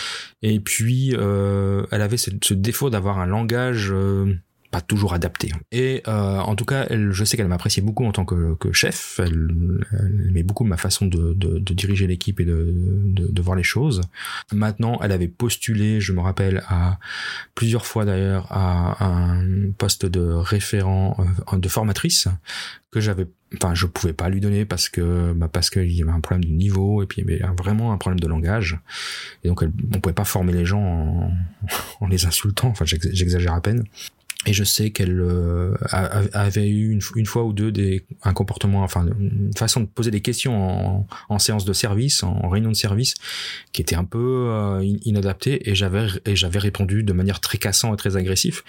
Et 0.41 0.59
puis, 0.59 1.11
elle 1.11 2.01
avait 2.01 2.17
ce, 2.17 2.31
ce 2.41 2.55
défaut 2.55 2.89
d'avoir 2.89 3.19
un 3.19 3.27
langage 3.27 3.93
pas 4.71 4.81
toujours 4.81 5.13
adapté. 5.13 5.51
Et 5.73 6.01
euh, 6.07 6.37
en 6.39 6.55
tout 6.55 6.63
cas, 6.63 6.85
elle, 6.89 7.11
je 7.11 7.25
sais 7.25 7.35
qu'elle 7.35 7.49
m'appréciait 7.49 7.83
beaucoup 7.83 8.05
en 8.05 8.13
tant 8.13 8.23
que, 8.23 8.55
que 8.55 8.71
chef. 8.71 9.19
Elle, 9.21 9.85
elle, 9.91 10.27
aimait 10.29 10.43
beaucoup 10.43 10.63
ma 10.63 10.77
façon 10.77 11.05
de, 11.05 11.33
de, 11.33 11.59
de 11.59 11.73
diriger 11.73 12.07
l'équipe 12.07 12.39
et 12.39 12.45
de, 12.45 12.73
de, 12.73 13.41
voir 13.41 13.57
les 13.57 13.63
choses. 13.63 14.01
Maintenant, 14.53 14.97
elle 15.03 15.11
avait 15.11 15.27
postulé, 15.27 15.99
je 15.99 16.13
me 16.13 16.21
rappelle, 16.21 16.63
à 16.67 16.99
plusieurs 17.53 17.85
fois 17.85 18.05
d'ailleurs, 18.05 18.47
à 18.49 19.03
un 19.05 19.71
poste 19.77 20.05
de 20.05 20.21
référent, 20.21 21.17
euh, 21.53 21.57
de 21.57 21.67
formatrice 21.67 22.29
que 22.91 22.99
j'avais 22.99 23.27
enfin 23.55 23.73
je 23.73 23.85
pouvais 23.85 24.13
pas 24.13 24.29
lui 24.29 24.41
donner 24.41 24.65
parce 24.65 24.89
que 24.89 25.33
bah 25.33 25.49
parce 25.51 25.69
qu'il 25.69 25.91
y 25.91 26.01
avait 26.01 26.11
un 26.11 26.19
problème 26.19 26.43
de 26.43 26.53
niveau 26.53 27.01
et 27.01 27.05
puis 27.05 27.21
il 27.21 27.29
y 27.29 27.41
avait 27.41 27.55
vraiment 27.55 27.93
un 27.93 27.97
problème 27.97 28.19
de 28.19 28.27
langage 28.27 28.79
et 29.43 29.47
donc 29.47 29.63
elle, 29.63 29.71
on 29.93 29.99
pouvait 29.99 30.13
pas 30.13 30.25
former 30.25 30.53
les 30.53 30.65
gens 30.65 30.81
en, 30.81 31.31
en 32.01 32.07
les 32.07 32.25
insultant 32.25 32.67
enfin 32.67 32.85
j'exagère 32.85 33.53
à 33.53 33.61
peine 33.61 33.85
et 34.47 34.53
je 34.53 34.63
sais 34.63 34.89
qu'elle 34.89 35.21
euh, 35.21 35.75
avait 36.33 36.67
eu 36.67 36.99
une, 37.15 37.25
fois 37.27 37.43
ou 37.43 37.53
deux 37.53 37.71
des, 37.71 38.03
un 38.23 38.33
comportement, 38.33 38.81
enfin 38.81 39.05
une 39.19 39.51
façon 39.55 39.81
de 39.81 39.85
poser 39.85 40.09
des 40.09 40.21
questions 40.21 41.05
en, 41.29 41.39
séance 41.39 41.63
de 41.63 41.73
service, 41.73 42.23
en, 42.23 42.49
réunion 42.49 42.71
de 42.71 42.75
service, 42.75 43.13
qui 43.71 43.83
était 43.83 43.95
un 43.95 44.03
peu 44.03 44.47
euh, 44.49 44.83
inadaptée. 45.03 45.69
Et 45.69 45.75
j'avais 45.75 46.07
et 46.25 46.35
j'avais 46.35 46.57
répondu 46.57 47.03
de 47.03 47.13
manière 47.13 47.39
très 47.39 47.59
cassante 47.59 47.93
et 47.93 47.97
très 47.97 48.17
agressive. 48.17 48.63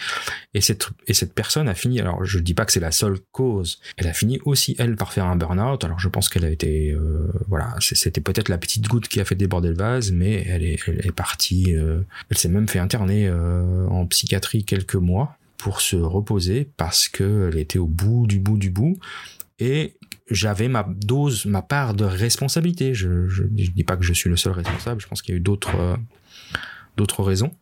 Et 0.52 0.60
cette 0.60 0.90
et 1.06 1.14
cette 1.14 1.32
personne 1.32 1.70
a 1.70 1.74
fini. 1.74 2.00
Alors 2.00 2.22
je 2.22 2.38
dis 2.38 2.52
pas 2.52 2.66
que 2.66 2.72
c'est 2.72 2.80
la 2.80 2.92
seule 2.92 3.18
cause. 3.32 3.80
Elle 3.96 4.08
a 4.08 4.12
fini 4.12 4.40
aussi 4.44 4.76
elle 4.78 4.96
par 4.96 5.14
faire 5.14 5.24
un 5.24 5.36
burn-out. 5.36 5.84
Alors 5.84 5.98
je 5.98 6.08
pense 6.08 6.28
qu'elle 6.28 6.44
a 6.44 6.50
été 6.50 6.92
euh, 6.92 7.32
voilà, 7.48 7.74
c'était 7.80 8.20
peut-être 8.20 8.50
la 8.50 8.58
petite 8.58 8.88
goutte 8.88 9.08
qui 9.08 9.20
a 9.20 9.24
fait 9.24 9.36
déborder 9.36 9.68
le 9.68 9.76
vase, 9.76 10.12
mais 10.12 10.44
elle 10.46 10.64
est 10.64 10.78
elle 10.86 11.06
est 11.06 11.12
partie. 11.12 11.74
Euh, 11.74 12.02
elle 12.28 12.36
s'est 12.36 12.50
même 12.50 12.68
fait 12.68 12.78
interner 12.78 13.30
en 13.30 14.06
psychiatrie 14.06 14.64
quelques 14.64 14.96
mois 14.96 15.38
pour 15.62 15.80
se 15.80 15.94
reposer 15.94 16.68
parce 16.76 17.08
qu'elle 17.08 17.56
était 17.56 17.78
au 17.78 17.86
bout 17.86 18.26
du 18.26 18.40
bout 18.40 18.58
du 18.58 18.68
bout 18.68 18.98
et 19.60 19.94
j'avais 20.28 20.66
ma 20.66 20.82
dose, 20.82 21.46
ma 21.46 21.62
part 21.62 21.94
de 21.94 22.04
responsabilité. 22.04 22.94
Je, 22.94 23.08
ne 23.08 23.48
dis 23.48 23.84
pas 23.84 23.96
que 23.96 24.02
je 24.02 24.12
suis 24.12 24.28
le 24.28 24.36
seul 24.36 24.54
responsable, 24.54 25.00
je 25.00 25.06
pense 25.06 25.22
qu'il 25.22 25.34
y 25.34 25.36
a 25.36 25.38
eu 25.38 25.40
d'autres 25.42 25.78
euh, 25.78 25.96
d'autres 26.96 27.22
raisons. 27.22 27.52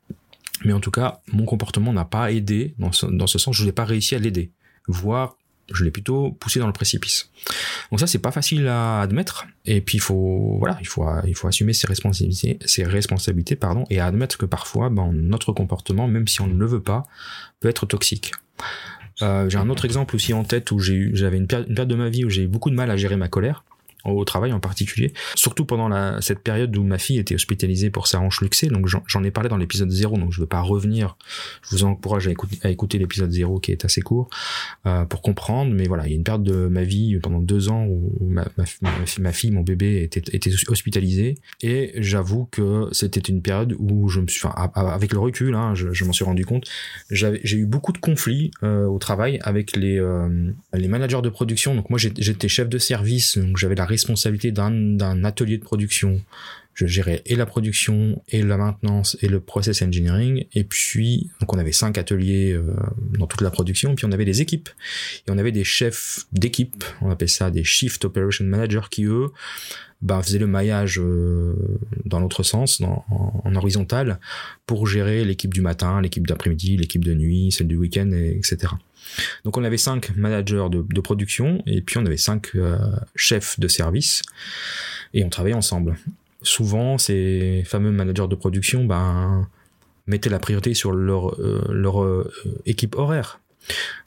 Mais 0.64 0.72
en 0.72 0.80
tout 0.80 0.90
cas, 0.90 1.20
mon 1.30 1.44
comportement 1.44 1.92
n'a 1.92 2.06
pas 2.06 2.32
aidé 2.32 2.74
dans 2.78 2.92
ce, 2.92 3.04
dans 3.04 3.26
ce 3.26 3.38
sens, 3.38 3.54
je 3.54 3.66
n'ai 3.66 3.72
pas 3.72 3.84
réussi 3.84 4.14
à 4.14 4.18
l'aider, 4.18 4.50
voire 4.88 5.36
je 5.72 5.84
l'ai 5.84 5.90
plutôt 5.90 6.32
poussé 6.32 6.60
dans 6.60 6.66
le 6.66 6.72
précipice. 6.72 7.30
Donc 7.90 8.00
ça 8.00 8.06
c'est 8.06 8.18
pas 8.18 8.30
facile 8.30 8.66
à 8.68 9.00
admettre 9.00 9.46
et 9.66 9.80
puis 9.80 9.98
il 9.98 10.00
faut 10.00 10.56
voilà, 10.58 10.78
il 10.80 10.86
faut 10.86 11.06
il 11.26 11.34
faut 11.34 11.48
assumer 11.48 11.72
ses 11.72 11.86
responsabilités, 11.86 12.58
ses 12.64 12.84
responsabilités 12.84 13.56
pardon 13.56 13.84
et 13.90 14.00
admettre 14.00 14.38
que 14.38 14.46
parfois 14.46 14.90
ben, 14.90 15.12
notre 15.12 15.52
comportement 15.52 16.08
même 16.08 16.28
si 16.28 16.40
on 16.40 16.46
ne 16.46 16.58
le 16.58 16.66
veut 16.66 16.82
pas 16.82 17.06
peut 17.60 17.68
être 17.68 17.86
toxique. 17.86 18.32
Euh, 19.22 19.50
j'ai 19.50 19.58
un 19.58 19.68
autre 19.68 19.84
exemple 19.84 20.16
aussi 20.16 20.32
en 20.32 20.44
tête 20.44 20.70
où 20.70 20.78
j'ai 20.78 20.94
eu 20.94 21.10
j'avais 21.14 21.36
une, 21.36 21.42
une 21.42 21.46
période 21.46 21.88
de 21.88 21.94
ma 21.94 22.08
vie 22.08 22.24
où 22.24 22.30
j'ai 22.30 22.44
eu 22.44 22.48
beaucoup 22.48 22.70
de 22.70 22.74
mal 22.74 22.90
à 22.90 22.96
gérer 22.96 23.16
ma 23.16 23.28
colère 23.28 23.64
au 24.04 24.24
travail 24.24 24.52
en 24.52 24.60
particulier, 24.60 25.12
surtout 25.34 25.64
pendant 25.64 25.88
la, 25.88 26.20
cette 26.20 26.40
période 26.40 26.76
où 26.76 26.82
ma 26.82 26.98
fille 26.98 27.18
était 27.18 27.34
hospitalisée 27.34 27.90
pour 27.90 28.06
sa 28.06 28.20
hanche 28.20 28.40
luxée, 28.40 28.68
donc 28.68 28.86
j'en 28.86 29.24
ai 29.24 29.30
parlé 29.30 29.48
dans 29.48 29.56
l'épisode 29.56 29.90
0, 29.90 30.16
donc 30.16 30.32
je 30.32 30.38
ne 30.38 30.42
veux 30.42 30.48
pas 30.48 30.60
revenir, 30.60 31.16
je 31.62 31.70
vous 31.70 31.84
encourage 31.84 32.28
à 32.28 32.70
écouter, 32.70 32.98
l'épisode 32.98 33.30
0 33.30 33.60
qui 33.60 33.72
est 33.72 33.84
assez 33.84 34.00
court, 34.00 34.28
euh, 34.86 35.04
pour 35.04 35.22
comprendre, 35.22 35.72
mais 35.74 35.86
voilà, 35.86 36.06
il 36.06 36.10
y 36.10 36.12
a 36.14 36.16
une 36.16 36.24
période 36.24 36.42
de 36.42 36.68
ma 36.68 36.84
vie 36.84 37.18
pendant 37.22 37.40
deux 37.40 37.68
ans 37.68 37.86
où 37.86 38.12
ma, 38.20 38.46
ma, 38.56 38.64
ma, 39.18 39.32
fille, 39.32 39.50
mon 39.50 39.62
bébé 39.62 40.02
était, 40.02 40.22
était 40.34 40.50
hospitalisé, 40.68 41.36
et 41.62 41.92
j'avoue 41.96 42.48
que 42.50 42.88
c'était 42.92 43.20
une 43.20 43.42
période 43.42 43.74
où 43.78 44.08
je 44.08 44.20
me 44.20 44.26
suis, 44.26 44.46
enfin, 44.46 44.70
avec 44.74 45.12
le 45.12 45.18
recul, 45.18 45.54
hein, 45.54 45.74
je, 45.74 45.92
je 45.92 46.04
m'en 46.04 46.12
suis 46.12 46.24
rendu 46.24 46.44
compte, 46.44 46.68
j'ai 47.10 47.56
eu 47.56 47.66
beaucoup 47.66 47.92
de 47.92 47.98
conflits 47.98 48.50
euh, 48.62 48.86
au 48.86 48.98
travail 48.98 49.38
avec 49.42 49.76
les, 49.76 49.98
euh, 49.98 50.52
les 50.72 50.88
managers 50.88 51.22
de 51.22 51.28
production, 51.28 51.74
donc 51.74 51.90
moi 51.90 51.98
j'étais 51.98 52.48
chef 52.48 52.68
de 52.68 52.78
service, 52.78 53.38
donc 53.38 53.56
j'avais 53.56 53.74
la 53.74 53.84
responsabilité 53.90 54.52
d'un 54.52 55.24
atelier 55.24 55.58
de 55.58 55.64
production. 55.64 56.20
Je 56.72 56.86
gérais 56.86 57.20
et 57.26 57.36
la 57.36 57.44
production, 57.44 58.22
et 58.28 58.42
la 58.42 58.56
maintenance, 58.56 59.16
et 59.20 59.28
le 59.28 59.40
process 59.40 59.82
engineering. 59.82 60.46
Et 60.54 60.64
puis, 60.64 61.28
donc 61.40 61.52
on 61.52 61.58
avait 61.58 61.72
cinq 61.72 61.98
ateliers 61.98 62.52
euh, 62.52 62.74
dans 63.18 63.26
toute 63.26 63.42
la 63.42 63.50
production. 63.50 63.94
Puis 63.94 64.06
on 64.06 64.12
avait 64.12 64.24
des 64.24 64.40
équipes. 64.40 64.70
Et 65.26 65.30
on 65.30 65.36
avait 65.36 65.52
des 65.52 65.64
chefs 65.64 66.26
d'équipe. 66.32 66.82
On 67.02 67.10
appelle 67.10 67.28
ça 67.28 67.50
des 67.50 67.64
Shift 67.64 68.04
Operation 68.06 68.46
Managers 68.46 68.88
qui, 68.90 69.04
eux, 69.04 69.28
ben, 70.00 70.22
faisaient 70.22 70.38
le 70.38 70.46
maillage 70.46 70.98
euh, 70.98 71.54
dans 72.06 72.20
l'autre 72.20 72.42
sens, 72.42 72.80
en, 72.80 73.04
en, 73.44 73.54
horizontal, 73.54 74.18
pour 74.64 74.86
gérer 74.86 75.24
l'équipe 75.24 75.52
du 75.52 75.60
matin, 75.60 76.00
l'équipe 76.00 76.26
d'après-midi, 76.26 76.78
l'équipe 76.78 77.04
de 77.04 77.12
nuit, 77.12 77.52
celle 77.52 77.68
du 77.68 77.76
week-end, 77.76 78.10
etc. 78.12 78.72
Donc 79.44 79.56
on 79.56 79.64
avait 79.64 79.78
cinq 79.78 80.16
managers 80.16 80.66
de, 80.70 81.00
production 81.00 81.62
et 81.66 81.80
puis 81.80 81.98
on 81.98 82.06
avait 82.06 82.16
cinq 82.16 82.50
euh, 82.54 82.78
chefs 83.14 83.58
de 83.58 83.68
service 83.68 84.22
et 85.14 85.24
on 85.24 85.28
travaillait 85.28 85.56
ensemble. 85.56 85.96
Souvent, 86.42 86.98
ces 86.98 87.62
fameux 87.66 87.90
managers 87.90 88.28
de 88.28 88.34
production 88.34 88.84
ben, 88.84 89.48
mettaient 90.06 90.30
la 90.30 90.38
priorité 90.38 90.74
sur 90.74 90.92
leur, 90.92 91.34
euh, 91.40 91.64
euh, 91.70 92.24
équipe 92.66 92.96
horaire. 92.96 93.40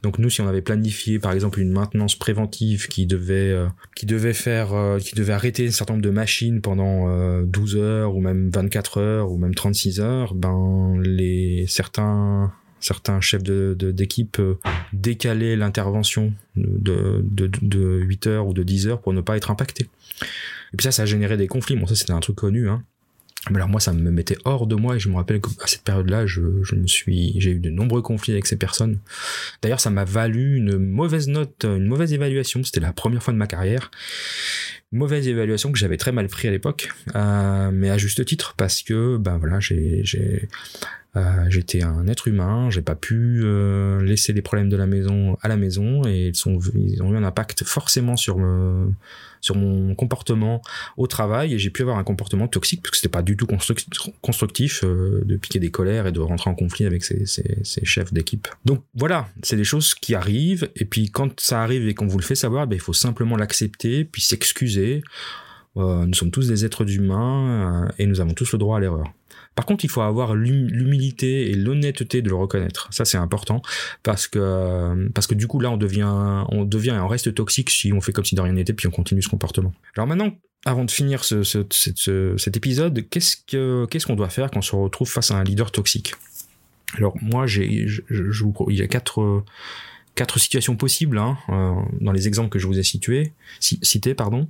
Donc 0.02 0.18
nous, 0.18 0.30
si 0.30 0.42
on 0.42 0.48
avait 0.48 0.64
planifié 0.64 1.20
par 1.20 1.32
exemple 1.32 1.60
une 1.60 1.72
maintenance 1.72 2.16
préventive 2.16 2.88
qui 2.88 3.06
devait 3.06 3.54
faire 4.34 4.98
qui 5.06 5.16
devait 5.16 5.34
arrêter 5.34 5.68
un 5.68 5.72
certain 5.72 5.94
nombre 5.94 6.04
de 6.04 6.10
machines 6.10 6.60
pendant 6.60 7.42
12 7.44 7.78
heures 7.78 8.16
ou 8.16 8.20
même 8.20 8.50
24 8.50 8.98
heures 8.98 9.32
ou 9.32 9.38
même 9.38 9.54
36 9.54 10.00
heures, 10.00 10.34
ben 10.34 11.00
les 11.02 11.66
certains 11.68 12.52
certains 12.84 13.22
chefs 13.22 13.44
de, 13.44 13.76
d'équipe 13.76 14.40
euh, 14.40 14.60
décalaient 14.92 15.56
l'intervention 15.56 16.34
de, 16.56 17.22
de, 17.24 17.50
de 17.62 18.00
8 18.00 18.28
heures 18.28 18.48
ou 18.48 18.54
de 18.54 18.64
10 18.64 18.88
heures 18.88 19.02
pour 19.02 19.14
ne 19.14 19.22
pas 19.22 19.38
être 19.38 19.52
impactés. 19.52 19.88
Et 20.74 20.78
puis 20.78 20.84
ça, 20.84 20.92
ça 20.92 21.04
a 21.04 21.06
généré 21.06 21.38
des 21.38 21.48
conflits. 21.48 21.76
Bon, 21.76 21.88
ça, 21.88 21.96
c'était 21.96 22.14
un 22.14 22.20
truc 22.20 22.36
connu, 22.36 22.70
hein. 22.70 22.84
Mais 23.50 23.58
alors 23.58 23.68
moi, 23.68 23.82
ça 23.82 23.92
me 23.92 24.10
mettait 24.10 24.38
hors 24.46 24.68
de 24.68 24.76
moi 24.76 24.96
et 24.96 25.00
je 25.00 25.10
me 25.10 25.16
rappelle 25.16 25.42
qu'à 25.42 25.68
cette 25.68 25.84
période-là, 25.84 26.26
j'ai 26.26 26.42
eu 27.52 27.60
de 27.60 27.70
nombreux 27.70 28.02
conflits 28.02 28.32
avec 28.32 28.46
ces 28.46 28.56
personnes. 28.56 29.00
D'ailleurs, 29.62 29.82
ça 29.82 29.90
m'a 29.90 30.06
valu 30.06 30.56
une 30.56 30.78
mauvaise 30.78 31.28
note, 31.28 31.66
une 31.66 31.88
mauvaise 31.88 32.14
évaluation. 32.14 32.64
C'était 32.64 32.80
la 32.80 32.94
première 32.94 33.22
fois 33.22 33.34
de 33.34 33.38
ma 33.38 33.48
carrière. 33.48 33.92
Mauvaise 34.94 35.28
évaluation 35.28 35.74
que 35.74 35.78
j'avais 35.78 35.98
très 35.98 36.14
mal 36.14 36.28
pris 36.28 36.48
à 36.48 36.52
l'époque, 36.52 36.90
euh, 37.16 37.72
mais 37.74 37.90
à 37.90 37.98
juste 37.98 38.24
titre 38.24 38.54
parce 38.56 38.82
que, 38.82 39.18
ben 39.18 39.38
voilà, 39.40 39.60
j'ai, 39.60 40.04
euh, 41.16 41.46
j'étais 41.50 41.84
un 41.84 42.08
être 42.08 42.28
humain, 42.28 42.72
j'ai 42.72 42.82
pas 42.82 42.96
pu 42.96 43.42
euh, 43.44 44.02
laisser 44.02 44.34
les 44.34 44.42
problèmes 44.42 44.70
de 44.70 44.76
la 44.76 44.88
maison 44.88 45.38
à 45.44 45.48
la 45.48 45.58
maison 45.58 46.02
et 46.08 46.30
ils, 46.30 46.36
sont, 46.36 46.58
ils 46.74 47.04
ont 47.04 47.14
eu 47.14 47.18
un 47.18 47.24
impact 47.24 47.64
forcément 47.66 48.16
sur 48.16 48.40
me, 48.40 48.92
sur 49.40 49.56
mon 49.56 49.94
comportement 49.94 50.64
au 50.98 51.06
travail 51.06 51.54
et 51.54 51.60
j'ai 51.60 51.70
pu 51.70 51.84
avoir 51.84 52.00
un 52.00 52.04
comportement 52.04 52.48
toxique 52.48 52.82
parce 52.82 52.92
que 52.92 52.98
c'était 52.98 53.10
pas 53.10 53.22
du 53.22 53.38
tout 53.38 53.46
constructif 54.22 54.84
euh, 54.84 55.22
de 55.24 55.38
piquer 55.38 55.60
des 55.60 55.70
colères 55.70 56.08
et 56.08 56.12
de 56.12 56.20
rentrer 56.20 56.50
en 56.50 56.56
conflit 56.56 56.88
avec 56.88 57.04
ses, 57.04 57.28
ses, 57.28 57.86
chefs 57.86 58.12
d'équipe. 58.12 58.48
Donc 58.66 58.84
voilà, 58.96 59.28
c'est 59.44 59.58
des 59.58 59.64
choses 59.64 59.94
qui 59.94 60.16
arrivent 60.16 60.72
et 60.76 60.86
puis 60.86 61.12
quand 61.12 61.40
ça 61.40 61.62
arrive 61.62 61.88
et 61.88 61.94
qu'on 61.94 62.08
vous 62.08 62.18
le 62.18 62.24
fait 62.24 62.34
savoir, 62.34 62.66
ben, 62.66 62.76
il 62.76 62.82
faut 62.82 62.94
simplement 62.94 63.38
l'accepter 63.38 64.04
puis 64.04 64.24
s'excuser. 64.24 65.04
nous 65.76 66.14
sommes 66.16 66.32
tous 66.32 66.48
des 66.48 66.66
êtres 66.66 66.90
humains 66.90 67.88
et 68.00 68.08
nous 68.08 68.20
avons 68.20 68.34
tous 68.34 68.52
le 68.54 68.58
droit 68.58 68.78
à 68.78 68.80
l'erreur. 68.80 69.14
Par 69.56 69.66
contre, 69.66 69.86
il 69.86 69.90
faut 69.90 70.02
avoir 70.02 70.36
l'humilité 70.36 71.50
et 71.52 71.54
l'honnêteté 71.54 72.22
de 72.22 72.30
le 72.30 72.36
reconnaître. 72.36 72.88
Ça, 72.92 73.06
c'est 73.06 73.18
important 73.18 73.62
parce 74.02 74.28
que 74.28 75.10
parce 75.14 75.28
que 75.28 75.36
du 75.36 75.48
coup 75.48 75.60
là, 75.60 75.70
on 75.70 75.78
devient 75.78 76.44
on 76.50 76.66
devient 76.66 76.96
et 76.98 77.00
on 77.00 77.08
reste 77.08 77.34
toxique 77.34 77.70
si 77.70 77.94
on 77.94 78.02
fait 78.02 78.12
comme 78.12 78.26
si 78.26 78.36
de 78.36 78.42
rien 78.42 78.54
n'était 78.54 78.74
puis 78.74 78.88
on 78.88 78.92
continue 78.92 79.22
ce 79.22 79.30
comportement. 79.30 79.74
Alors 79.96 80.08
maintenant, 80.08 80.36
avant 80.66 80.86
de 80.86 80.92
finir 80.92 81.24
ce, 81.24 81.44
ce, 81.44 82.36
cet 82.38 82.58
épisode, 82.58 83.08
qu'est-ce 83.10 83.38
que 83.38 83.86
qu'est-ce 83.86 84.08
qu'on 84.08 84.16
doit 84.16 84.30
faire 84.30 84.50
quand 84.50 84.60
on 84.60 84.62
se 84.62 84.76
retrouve 84.76 85.10
face 85.10 85.32
à 85.32 85.38
un 85.38 85.44
leader 85.44 85.72
toxique? 85.72 86.14
Alors 86.96 87.16
moi, 87.22 87.48
j'ai 87.48 87.88
je, 87.88 88.02
je, 88.10 88.46
il 88.70 88.76
y 88.78 88.82
a 88.82 88.88
quatre 88.88 89.44
quatre 90.16 90.40
situations 90.40 90.76
possibles 90.76 91.18
hein, 91.18 91.38
euh, 91.50 91.74
dans 92.02 92.12
les 92.12 92.28
exemples 92.28 92.50
que 92.50 92.60
je 92.60 92.68
vous 92.68 92.80
ai 92.80 92.84
cités. 92.84 94.14
Pardon. 94.16 94.48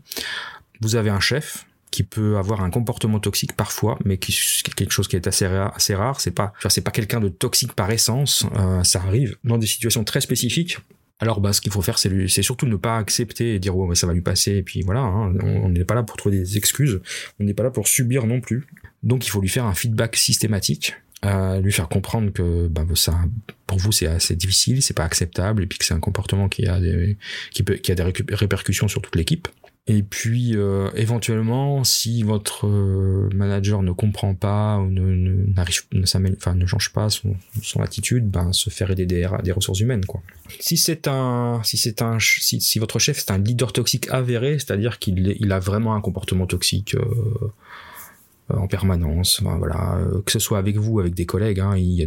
Vous 0.82 0.96
avez 0.96 1.10
un 1.10 1.20
chef 1.20 1.66
qui 1.94 2.02
peut 2.02 2.38
avoir 2.38 2.64
un 2.64 2.72
comportement 2.72 3.20
toxique 3.20 3.54
parfois, 3.54 4.00
mais 4.04 4.18
qui 4.18 4.36
quelque 4.76 4.90
chose 4.90 5.08
qui 5.08 5.16
est 5.16 5.28
assez 5.28 5.46
rare. 5.46 5.72
Assez 5.76 5.94
rare. 5.94 6.20
C'est 6.20 6.32
pas, 6.32 6.52
c'est 6.68 6.82
pas 6.82 6.90
quelqu'un 6.90 7.20
de 7.20 7.30
toxique 7.30 7.74
par 7.74 7.92
essence. 7.92 8.48
Euh, 8.56 8.84
ça 8.84 9.00
arrive 9.04 9.38
dans 9.44 9.60
des 9.60 9.68
situations 9.68 10.04
très 10.04 10.20
spécifiques. 10.20 10.80
Alors, 11.20 11.40
bah, 11.40 11.54
ce 11.54 11.62
qu'il 11.62 11.72
faut 11.72 11.84
faire, 11.84 12.00
c'est, 12.00 12.28
c'est 12.30 12.42
surtout 12.42 12.66
ne 12.66 12.78
pas 12.78 12.98
accepter 12.98 13.54
et 13.54 13.60
dire, 13.60 13.78
ouais, 13.78 13.94
ça 13.94 14.08
va 14.08 14.14
lui 14.14 14.22
passer, 14.22 14.54
et 14.54 14.64
puis 14.64 14.82
voilà, 14.82 15.02
hein, 15.02 15.36
on 15.44 15.70
n'est 15.70 15.86
pas 15.86 15.94
là 15.94 16.02
pour 16.02 16.18
trouver 16.18 16.40
des 16.40 16.58
excuses, 16.58 17.00
on 17.40 17.44
n'est 17.44 17.54
pas 17.54 17.62
là 17.62 17.70
pour 17.70 17.88
subir 17.88 18.26
non 18.26 18.42
plus. 18.42 18.66
Donc, 19.04 19.28
il 19.28 19.30
faut 19.30 19.40
lui 19.40 19.48
faire 19.48 19.66
un 19.66 19.76
feedback 19.76 20.16
systématique, 20.16 20.96
euh, 21.26 21.62
lui 21.62 21.72
faire 21.72 21.90
comprendre 21.90 22.34
que 22.34 22.68
bah, 22.68 22.86
ça, 22.96 23.22
pour 23.68 23.78
vous, 23.78 23.92
c'est 23.92 24.08
assez 24.08 24.36
difficile, 24.36 24.82
c'est 24.82 24.96
pas 24.96 25.06
acceptable, 25.06 25.62
et 25.62 25.68
puis 25.68 25.78
que 25.78 25.86
c'est 25.86 25.94
un 25.94 26.00
comportement 26.00 26.50
qui 26.50 26.66
a 26.66 26.80
des 26.80 27.16
répercussions 28.32 28.88
sur 28.88 29.02
toute 29.04 29.16
l'équipe. 29.16 29.48
Et 29.86 30.02
puis 30.02 30.56
euh, 30.56 30.90
éventuellement, 30.96 31.84
si 31.84 32.24
votre 32.24 32.68
euh, 32.68 33.28
manager 33.34 33.84
ne 33.84 33.92
comprend 33.92 34.34
pas 34.34 34.78
ou 34.78 34.90
ne 34.90 35.46
n'arrive, 35.54 35.82
ne, 35.92 36.06
enfin 36.38 36.56
ne 36.56 36.66
change 36.66 36.94
pas 36.94 37.10
son, 37.10 37.36
son 37.62 37.82
attitude, 37.82 38.30
ben 38.30 38.54
se 38.54 38.70
faire 38.70 38.92
aider 38.92 39.06
des, 39.06 39.28
des 39.44 39.52
ressources 39.52 39.82
humaines 39.82 40.06
quoi. 40.06 40.22
Si 40.62 40.78
c'est 40.78 41.10
un, 41.10 41.60
si 41.66 41.76
c'est 41.76 42.02
un, 42.02 42.18
si, 42.20 42.62
si, 42.62 42.80
votre 42.80 42.98
chef 42.98 43.20
c'est 43.20 43.32
un 43.32 43.40
leader 43.40 43.74
toxique 43.74 44.08
avéré, 44.10 44.54
c'est-à-dire 44.54 45.00
qu'il 45.00 45.36
il 45.38 45.52
a 45.52 45.60
vraiment 45.60 45.96
un 45.96 46.02
comportement 46.02 46.48
toxique. 46.48 46.96
Euh, 46.96 47.52
en 48.50 48.68
permanence. 48.68 49.42
voilà, 49.42 49.98
euh, 49.98 50.22
que 50.22 50.32
ce 50.32 50.40
soit 50.40 50.58
avec 50.58 50.78
vous, 50.78 51.00
avec 51.00 51.14
des 51.14 51.26
collègues, 51.26 51.60
hein, 51.60 51.76
il, 51.78 51.94
y 51.94 52.04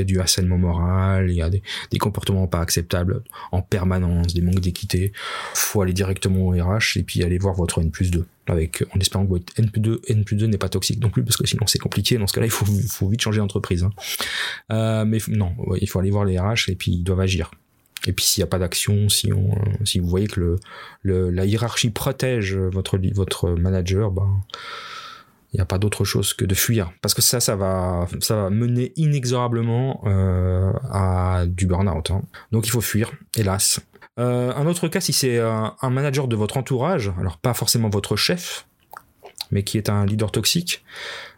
a 0.00 0.04
du, 0.04 0.18
harcèlement 0.18 0.58
moral, 0.58 1.30
il 1.30 1.36
y 1.36 1.42
a 1.42 1.50
des, 1.50 1.62
comportements 1.98 2.46
pas 2.46 2.60
acceptables 2.60 3.22
en 3.52 3.62
permanence, 3.62 4.34
des 4.34 4.42
manques 4.42 4.60
d'équité. 4.60 5.12
Faut 5.54 5.82
aller 5.82 5.92
directement 5.92 6.46
au 6.46 6.50
RH 6.50 6.96
et 6.96 7.02
puis 7.02 7.22
aller 7.22 7.38
voir 7.38 7.54
votre 7.54 7.80
N 7.80 7.90
plus 7.90 8.10
2 8.10 8.26
avec 8.46 8.84
en 8.94 9.00
espérant 9.00 9.24
que 9.24 9.30
votre 9.30 9.52
N 9.56 9.70
plus 9.70 9.80
2, 9.80 10.02
N 10.08 10.24
plus 10.24 10.36
2 10.36 10.46
n'est 10.46 10.58
pas 10.58 10.68
toxique 10.68 11.00
non 11.00 11.08
plus 11.08 11.24
parce 11.24 11.36
que 11.36 11.46
sinon 11.46 11.66
c'est 11.66 11.78
compliqué. 11.78 12.18
Dans 12.18 12.26
ce 12.26 12.34
cas-là, 12.34 12.46
il 12.46 12.50
faut, 12.50 13.08
vite 13.08 13.20
changer 13.20 13.38
d'entreprise. 13.38 13.84
Hein. 13.84 13.90
Euh, 14.72 15.04
mais 15.04 15.18
non, 15.28 15.52
il 15.80 15.88
faut 15.88 15.98
aller 15.98 16.10
voir 16.10 16.24
les 16.24 16.38
RH 16.38 16.68
et 16.68 16.74
puis 16.74 16.92
ils 16.92 17.04
doivent 17.04 17.20
agir. 17.20 17.50
Et 18.06 18.12
puis 18.12 18.24
s'il 18.24 18.42
n'y 18.42 18.44
a 18.44 18.48
pas 18.48 18.58
d'action, 18.58 19.08
si 19.08 19.30
vous 19.30 20.08
voyez 20.08 20.26
que 20.26 20.58
la 21.04 21.46
hiérarchie 21.46 21.90
protège 21.90 22.54
votre 22.54 22.98
votre 23.14 23.50
manager, 23.50 24.10
ben 24.10 24.42
il 25.54 25.58
n'y 25.58 25.62
a 25.62 25.66
pas 25.66 25.78
d'autre 25.78 26.04
chose 26.04 26.34
que 26.34 26.44
de 26.44 26.54
fuir 26.54 26.92
parce 27.00 27.14
que 27.14 27.22
ça 27.22 27.38
ça 27.38 27.54
va 27.54 28.06
mener 28.50 28.92
inexorablement 28.96 30.02
euh, 30.04 30.72
à 30.90 31.44
du 31.46 31.66
burn-out 31.66 32.10
hein. 32.10 32.22
donc 32.50 32.66
il 32.66 32.70
faut 32.70 32.80
fuir 32.80 33.12
hélas 33.36 33.80
euh, 34.18 34.52
un 34.54 34.66
autre 34.66 34.88
cas 34.88 35.00
si 35.00 35.12
c'est 35.12 35.38
un, 35.38 35.74
un, 35.80 35.90
manager 35.90 36.26
de 36.26 36.34
votre 36.34 36.56
entourage 36.56 37.12
alors 37.20 37.38
pas 37.38 37.54
forcément 37.54 37.88
votre 37.88 38.16
chef 38.16 38.66
mais 39.50 39.62
qui 39.62 39.78
est 39.78 39.88
un 39.88 40.06
leader 40.06 40.30
toxique 40.32 40.82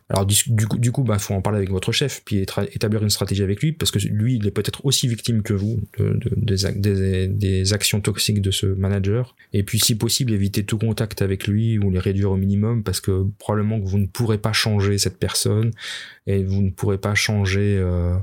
alors 0.09 0.25
du, 0.25 0.67
coup, 0.69 0.79
du 0.79 0.93
coup, 0.93 1.03
bah, 1.03 1.19
faut 1.19 1.35
en 1.35 1.43
parler 1.43 1.57
avec 1.57 1.71
votre 1.71 1.91
chef, 1.91 2.23
puis 2.25 2.39
établir 2.39 3.03
une 3.03 3.11
stratégie 3.11 3.43
avec 3.43 3.61
lui, 3.61 3.73
parce 3.73 3.91
que 3.91 3.99
lui, 3.99 4.37
il 4.37 4.47
est 4.47 4.53
peut-être 4.53 4.87
aussi 4.87 5.09
victime 5.09 5.43
que 5.43 5.53
vous 5.53 5.81
de, 5.99 6.31
des, 6.37 7.27
des, 7.27 7.73
actions 7.73 8.01
toxiques 8.01 8.41
de 8.41 8.53
ce 8.53 8.67
manager. 8.67 9.35
Et 9.53 9.65
puis, 9.65 9.81
si 9.81 9.97
possible, 9.97 10.33
éviter 10.33 10.65
tout 10.65 10.79
contact 10.79 11.23
avec 11.23 11.49
lui 11.49 11.79
ou 11.79 11.91
les 11.91 11.99
réduire 11.99 12.31
au 12.31 12.37
minimum, 12.37 12.85
parce 12.85 13.01
que 13.01 13.27
probablement 13.41 13.81
que 13.81 13.87
vous 13.87 13.99
ne 13.99 14.07
pourrez 14.07 14.39
pas 14.39 14.53
changer 14.53 14.97
cette 14.99 15.19
personne 15.19 15.73
et 16.29 16.45
vous 16.45 16.63
ne 16.63 16.71
pourrez 16.71 16.99
pas 16.99 17.17
changer 17.17 17.77
euh, 17.77 18.17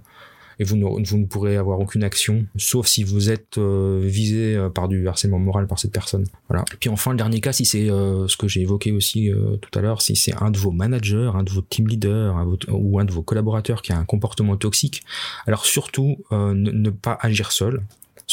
et 0.60 0.64
vous 0.64 0.76
ne, 0.76 0.86
vous 0.86 1.18
ne 1.18 1.26
pourrez 1.26 1.58
avoir 1.58 1.80
aucune 1.80 2.04
action, 2.04 2.46
sauf 2.58 2.88
si 2.88 3.04
vous 3.04 3.30
êtes 3.30 3.58
euh, 3.58 4.02
visé 4.04 4.56
euh, 4.56 4.70
par 4.70 4.88
du 4.88 5.08
harcèlement 5.08 5.40
moral 5.40 5.68
par 5.68 5.80
cette 5.80 5.92
personne. 5.92 6.26
Voilà. 6.50 6.66
Et 6.74 6.78
puis 6.78 6.90
enfin, 6.90 7.12
le 7.12 7.18
dernier 7.18 7.42
cas, 7.42 7.52
si 7.52 7.66
c'est 7.66 7.90
euh, 7.90 8.28
ce 8.28 8.38
que 8.38 8.48
j'ai 8.48 8.62
évoqué 8.62 8.92
aussi 8.92 9.32
tout 9.62 9.80
à 9.80 9.82
l'heure, 9.82 10.02
si 10.02 10.16
c'est 10.16 10.34
un 10.42 10.52
de 10.52 10.58
vos 10.58 10.72
managers, 10.72 11.32
un 11.34 11.44
de 11.44 11.52
vos 11.52 11.62
team 11.62 11.88
leaders 11.88 12.36
ou 12.70 13.00
un 13.00 13.06
de 13.06 13.12
vos 13.12 13.22
collaborateurs 13.22 13.82
qui 13.82 13.92
a 13.94 13.98
un 13.98 14.06
comportement 14.06 14.58
toxique, 14.58 15.04
alors 15.48 15.66
surtout 15.66 16.18
ne, 16.32 16.90
pas 16.90 17.18
agir 17.22 17.52
seul 17.52 17.82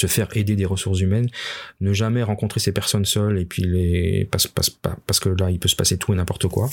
se 0.00 0.06
faire 0.06 0.28
aider 0.34 0.56
des 0.56 0.64
ressources 0.64 1.00
humaines, 1.00 1.28
ne 1.80 1.92
jamais 1.92 2.22
rencontrer 2.22 2.60
ces 2.60 2.72
personnes 2.72 3.04
seules 3.04 3.38
et 3.38 3.44
puis 3.44 3.62
les 3.62 4.28
parce, 4.30 4.46
parce, 4.46 5.20
que 5.20 5.28
là 5.28 5.50
il 5.50 5.58
peut 5.58 5.68
se 5.68 5.76
passer 5.76 5.98
tout 5.98 6.12
et 6.12 6.16
n'importe 6.16 6.48
quoi. 6.48 6.68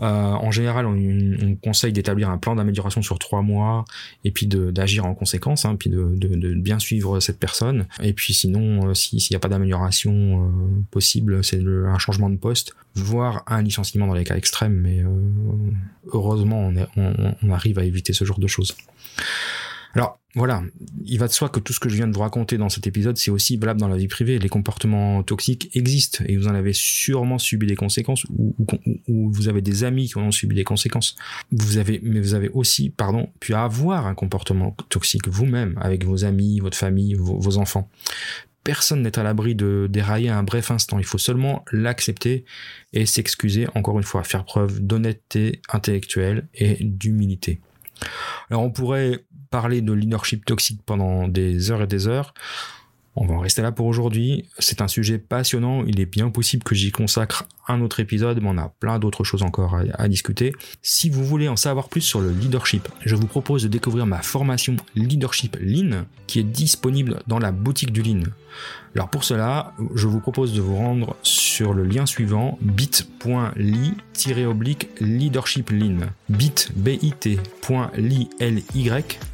Euh, 0.00 0.06
en 0.06 0.50
général, 0.50 0.86
on, 0.86 0.94
on 0.94 1.56
conseille 1.56 1.92
d'établir 1.92 2.30
un 2.30 2.38
plan 2.38 2.56
d'amélioration 2.56 3.02
sur 3.02 3.18
trois 3.18 3.42
mois 3.42 3.84
et 4.24 4.30
puis 4.30 4.46
d'agir 4.46 5.04
en 5.04 5.14
conséquence, 5.14 5.66
hein, 5.66 5.76
puis 5.76 5.90
de, 5.90 6.14
de, 6.16 6.54
bien 6.54 6.78
suivre 6.78 7.20
cette 7.20 7.38
personne. 7.38 7.86
Et 8.02 8.14
puis 8.14 8.32
sinon, 8.32 8.88
euh, 8.88 8.94
s'il 8.94 9.20
n'y 9.30 9.36
a 9.36 9.40
pas 9.40 9.48
d'amélioration 9.48 10.46
euh, 10.46 10.82
possible, 10.90 11.44
c'est 11.44 11.60
un 11.62 11.98
changement 11.98 12.30
de 12.30 12.36
poste, 12.36 12.74
voire 12.94 13.42
un 13.46 13.60
licenciement 13.62 14.06
dans 14.06 14.14
les 14.14 14.24
cas 14.24 14.36
extrêmes. 14.36 14.80
Mais 14.80 15.04
heureusement, 16.12 16.72
on 16.96 17.50
arrive 17.50 17.78
à 17.78 17.84
éviter 17.84 18.14
ce 18.14 18.24
genre 18.24 18.38
de 18.38 18.46
choses. 18.46 18.74
Alors 19.94 20.20
voilà, 20.36 20.62
il 21.04 21.18
va 21.18 21.26
de 21.26 21.32
soi 21.32 21.48
que 21.48 21.58
tout 21.58 21.72
ce 21.72 21.80
que 21.80 21.88
je 21.88 21.96
viens 21.96 22.06
de 22.06 22.14
vous 22.14 22.20
raconter 22.20 22.56
dans 22.56 22.68
cet 22.68 22.86
épisode, 22.86 23.16
c'est 23.16 23.32
aussi 23.32 23.56
valable 23.56 23.80
dans 23.80 23.88
la 23.88 23.96
vie 23.96 24.06
privée. 24.06 24.38
Les 24.38 24.48
comportements 24.48 25.24
toxiques 25.24 25.70
existent 25.74 26.22
et 26.24 26.36
vous 26.36 26.46
en 26.46 26.54
avez 26.54 26.72
sûrement 26.72 27.38
subi 27.38 27.66
des 27.66 27.74
conséquences 27.74 28.24
ou, 28.28 28.54
vous 29.08 29.48
avez 29.48 29.60
des 29.60 29.82
amis 29.82 30.08
qui 30.08 30.18
en 30.18 30.22
ont 30.22 30.30
subi 30.30 30.54
des 30.54 30.62
conséquences. 30.62 31.16
Vous 31.50 31.78
avez, 31.78 32.00
mais 32.04 32.20
vous 32.20 32.34
avez 32.34 32.48
aussi, 32.50 32.90
pardon, 32.90 33.30
pu 33.40 33.54
avoir 33.54 34.06
un 34.06 34.14
comportement 34.14 34.76
toxique 34.88 35.26
vous-même 35.26 35.76
avec 35.80 36.04
vos 36.04 36.24
amis, 36.24 36.60
votre 36.60 36.76
famille, 36.76 37.14
vos, 37.14 37.58
enfants. 37.58 37.90
Personne 38.62 39.02
n'est 39.02 39.18
à 39.18 39.24
l'abri 39.24 39.56
de 39.56 39.88
dérailler 39.90 40.28
un 40.28 40.44
bref 40.44 40.70
instant. 40.70 41.00
Il 41.00 41.04
faut 41.04 41.18
seulement 41.18 41.64
l'accepter 41.72 42.44
et 42.92 43.06
s'excuser, 43.06 43.66
encore 43.74 43.98
une 43.98 44.04
fois, 44.04 44.22
faire 44.22 44.44
preuve 44.44 44.80
d'honnêteté 44.80 45.60
intellectuelle 45.70 46.46
et 46.54 46.76
d'humilité. 46.84 47.60
Alors 48.50 48.62
on 48.62 48.70
pourrait 48.70 49.24
parler 49.50 49.82
de 49.82 49.92
leadership 49.92 50.44
toxique 50.44 50.80
pendant 50.86 51.28
des 51.28 51.70
heures 51.70 51.82
et 51.82 51.86
des 51.86 52.06
heures. 52.06 52.32
On 53.16 53.26
va 53.26 53.34
en 53.34 53.40
rester 53.40 53.60
là 53.60 53.72
pour 53.72 53.86
aujourd'hui. 53.86 54.44
C'est 54.58 54.80
un 54.82 54.88
sujet 54.88 55.18
passionnant. 55.18 55.84
Il 55.84 55.98
est 56.00 56.06
bien 56.06 56.30
possible 56.30 56.62
que 56.62 56.74
j'y 56.76 56.92
consacre 56.92 57.44
un 57.66 57.80
autre 57.80 58.00
épisode, 58.00 58.40
mais 58.40 58.48
on 58.48 58.56
a 58.56 58.72
plein 58.80 58.98
d'autres 58.98 59.24
choses 59.24 59.42
encore 59.42 59.76
à, 59.94 60.08
discuter. 60.08 60.52
Si 60.82 61.10
vous 61.10 61.24
voulez 61.24 61.48
en 61.48 61.56
savoir 61.56 61.88
plus 61.88 62.00
sur 62.00 62.20
le 62.20 62.30
leadership, 62.30 62.88
je 63.04 63.16
vous 63.16 63.26
propose 63.26 63.64
de 63.64 63.68
découvrir 63.68 64.06
ma 64.06 64.22
formation 64.22 64.76
Leadership 64.94 65.56
Lean, 65.60 66.04
qui 66.26 66.38
est 66.40 66.44
disponible 66.44 67.22
dans 67.26 67.38
la 67.38 67.52
boutique 67.52 67.92
du 67.92 68.02
Lean. 68.02 68.22
Alors 68.94 69.08
pour 69.08 69.24
cela, 69.24 69.72
je 69.94 70.06
vous 70.08 70.20
propose 70.20 70.52
de 70.52 70.60
vous 70.60 70.76
rendre 70.76 71.16
sur 71.22 71.74
le 71.74 71.84
lien 71.84 72.06
suivant 72.06 72.58
bit.ly 72.60 73.94
leadership 75.00 75.70
lean 75.70 75.98
bit 76.28 76.72
bit.ly 76.74 78.28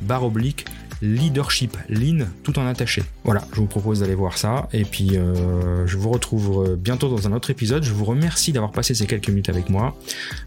barre 0.03 0.25
oblique 0.25 0.67
leadership 1.03 1.77
lean 1.89 2.27
tout 2.43 2.59
en 2.59 2.67
attaché. 2.67 3.03
Voilà, 3.25 3.45
je 3.53 3.57
vous 3.57 3.67
propose 3.67 4.01
d'aller 4.01 4.15
voir 4.15 4.39
ça 4.39 4.69
et 4.73 4.85
puis 4.85 5.17
euh, 5.17 5.87
je 5.87 5.97
vous 5.97 6.11
retrouve 6.11 6.67
euh, 6.67 6.77
bientôt 6.77 7.09
dans 7.09 7.27
un 7.27 7.33
autre 7.33 7.51
épisode. 7.51 7.83
Je 7.83 7.93
vous 7.93 8.05
remercie 8.05 8.53
d'avoir 8.53 8.73
passé 8.73 8.95
ces 8.95 9.07
quelques 9.07 9.29
minutes 9.29 9.49
avec 9.49 9.69
moi. 9.69 9.97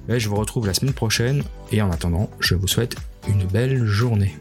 Je 0.08 0.28
vous 0.30 0.36
retrouve 0.36 0.66
la 0.68 0.74
semaine 0.74 0.94
prochaine 0.94 1.44
et 1.72 1.82
en 1.82 1.92
attendant, 1.92 2.30
je 2.40 2.56
vous 2.56 2.68
souhaite 2.68 2.96
une 3.28 3.46
belle 3.46 3.86
journée. 3.86 4.36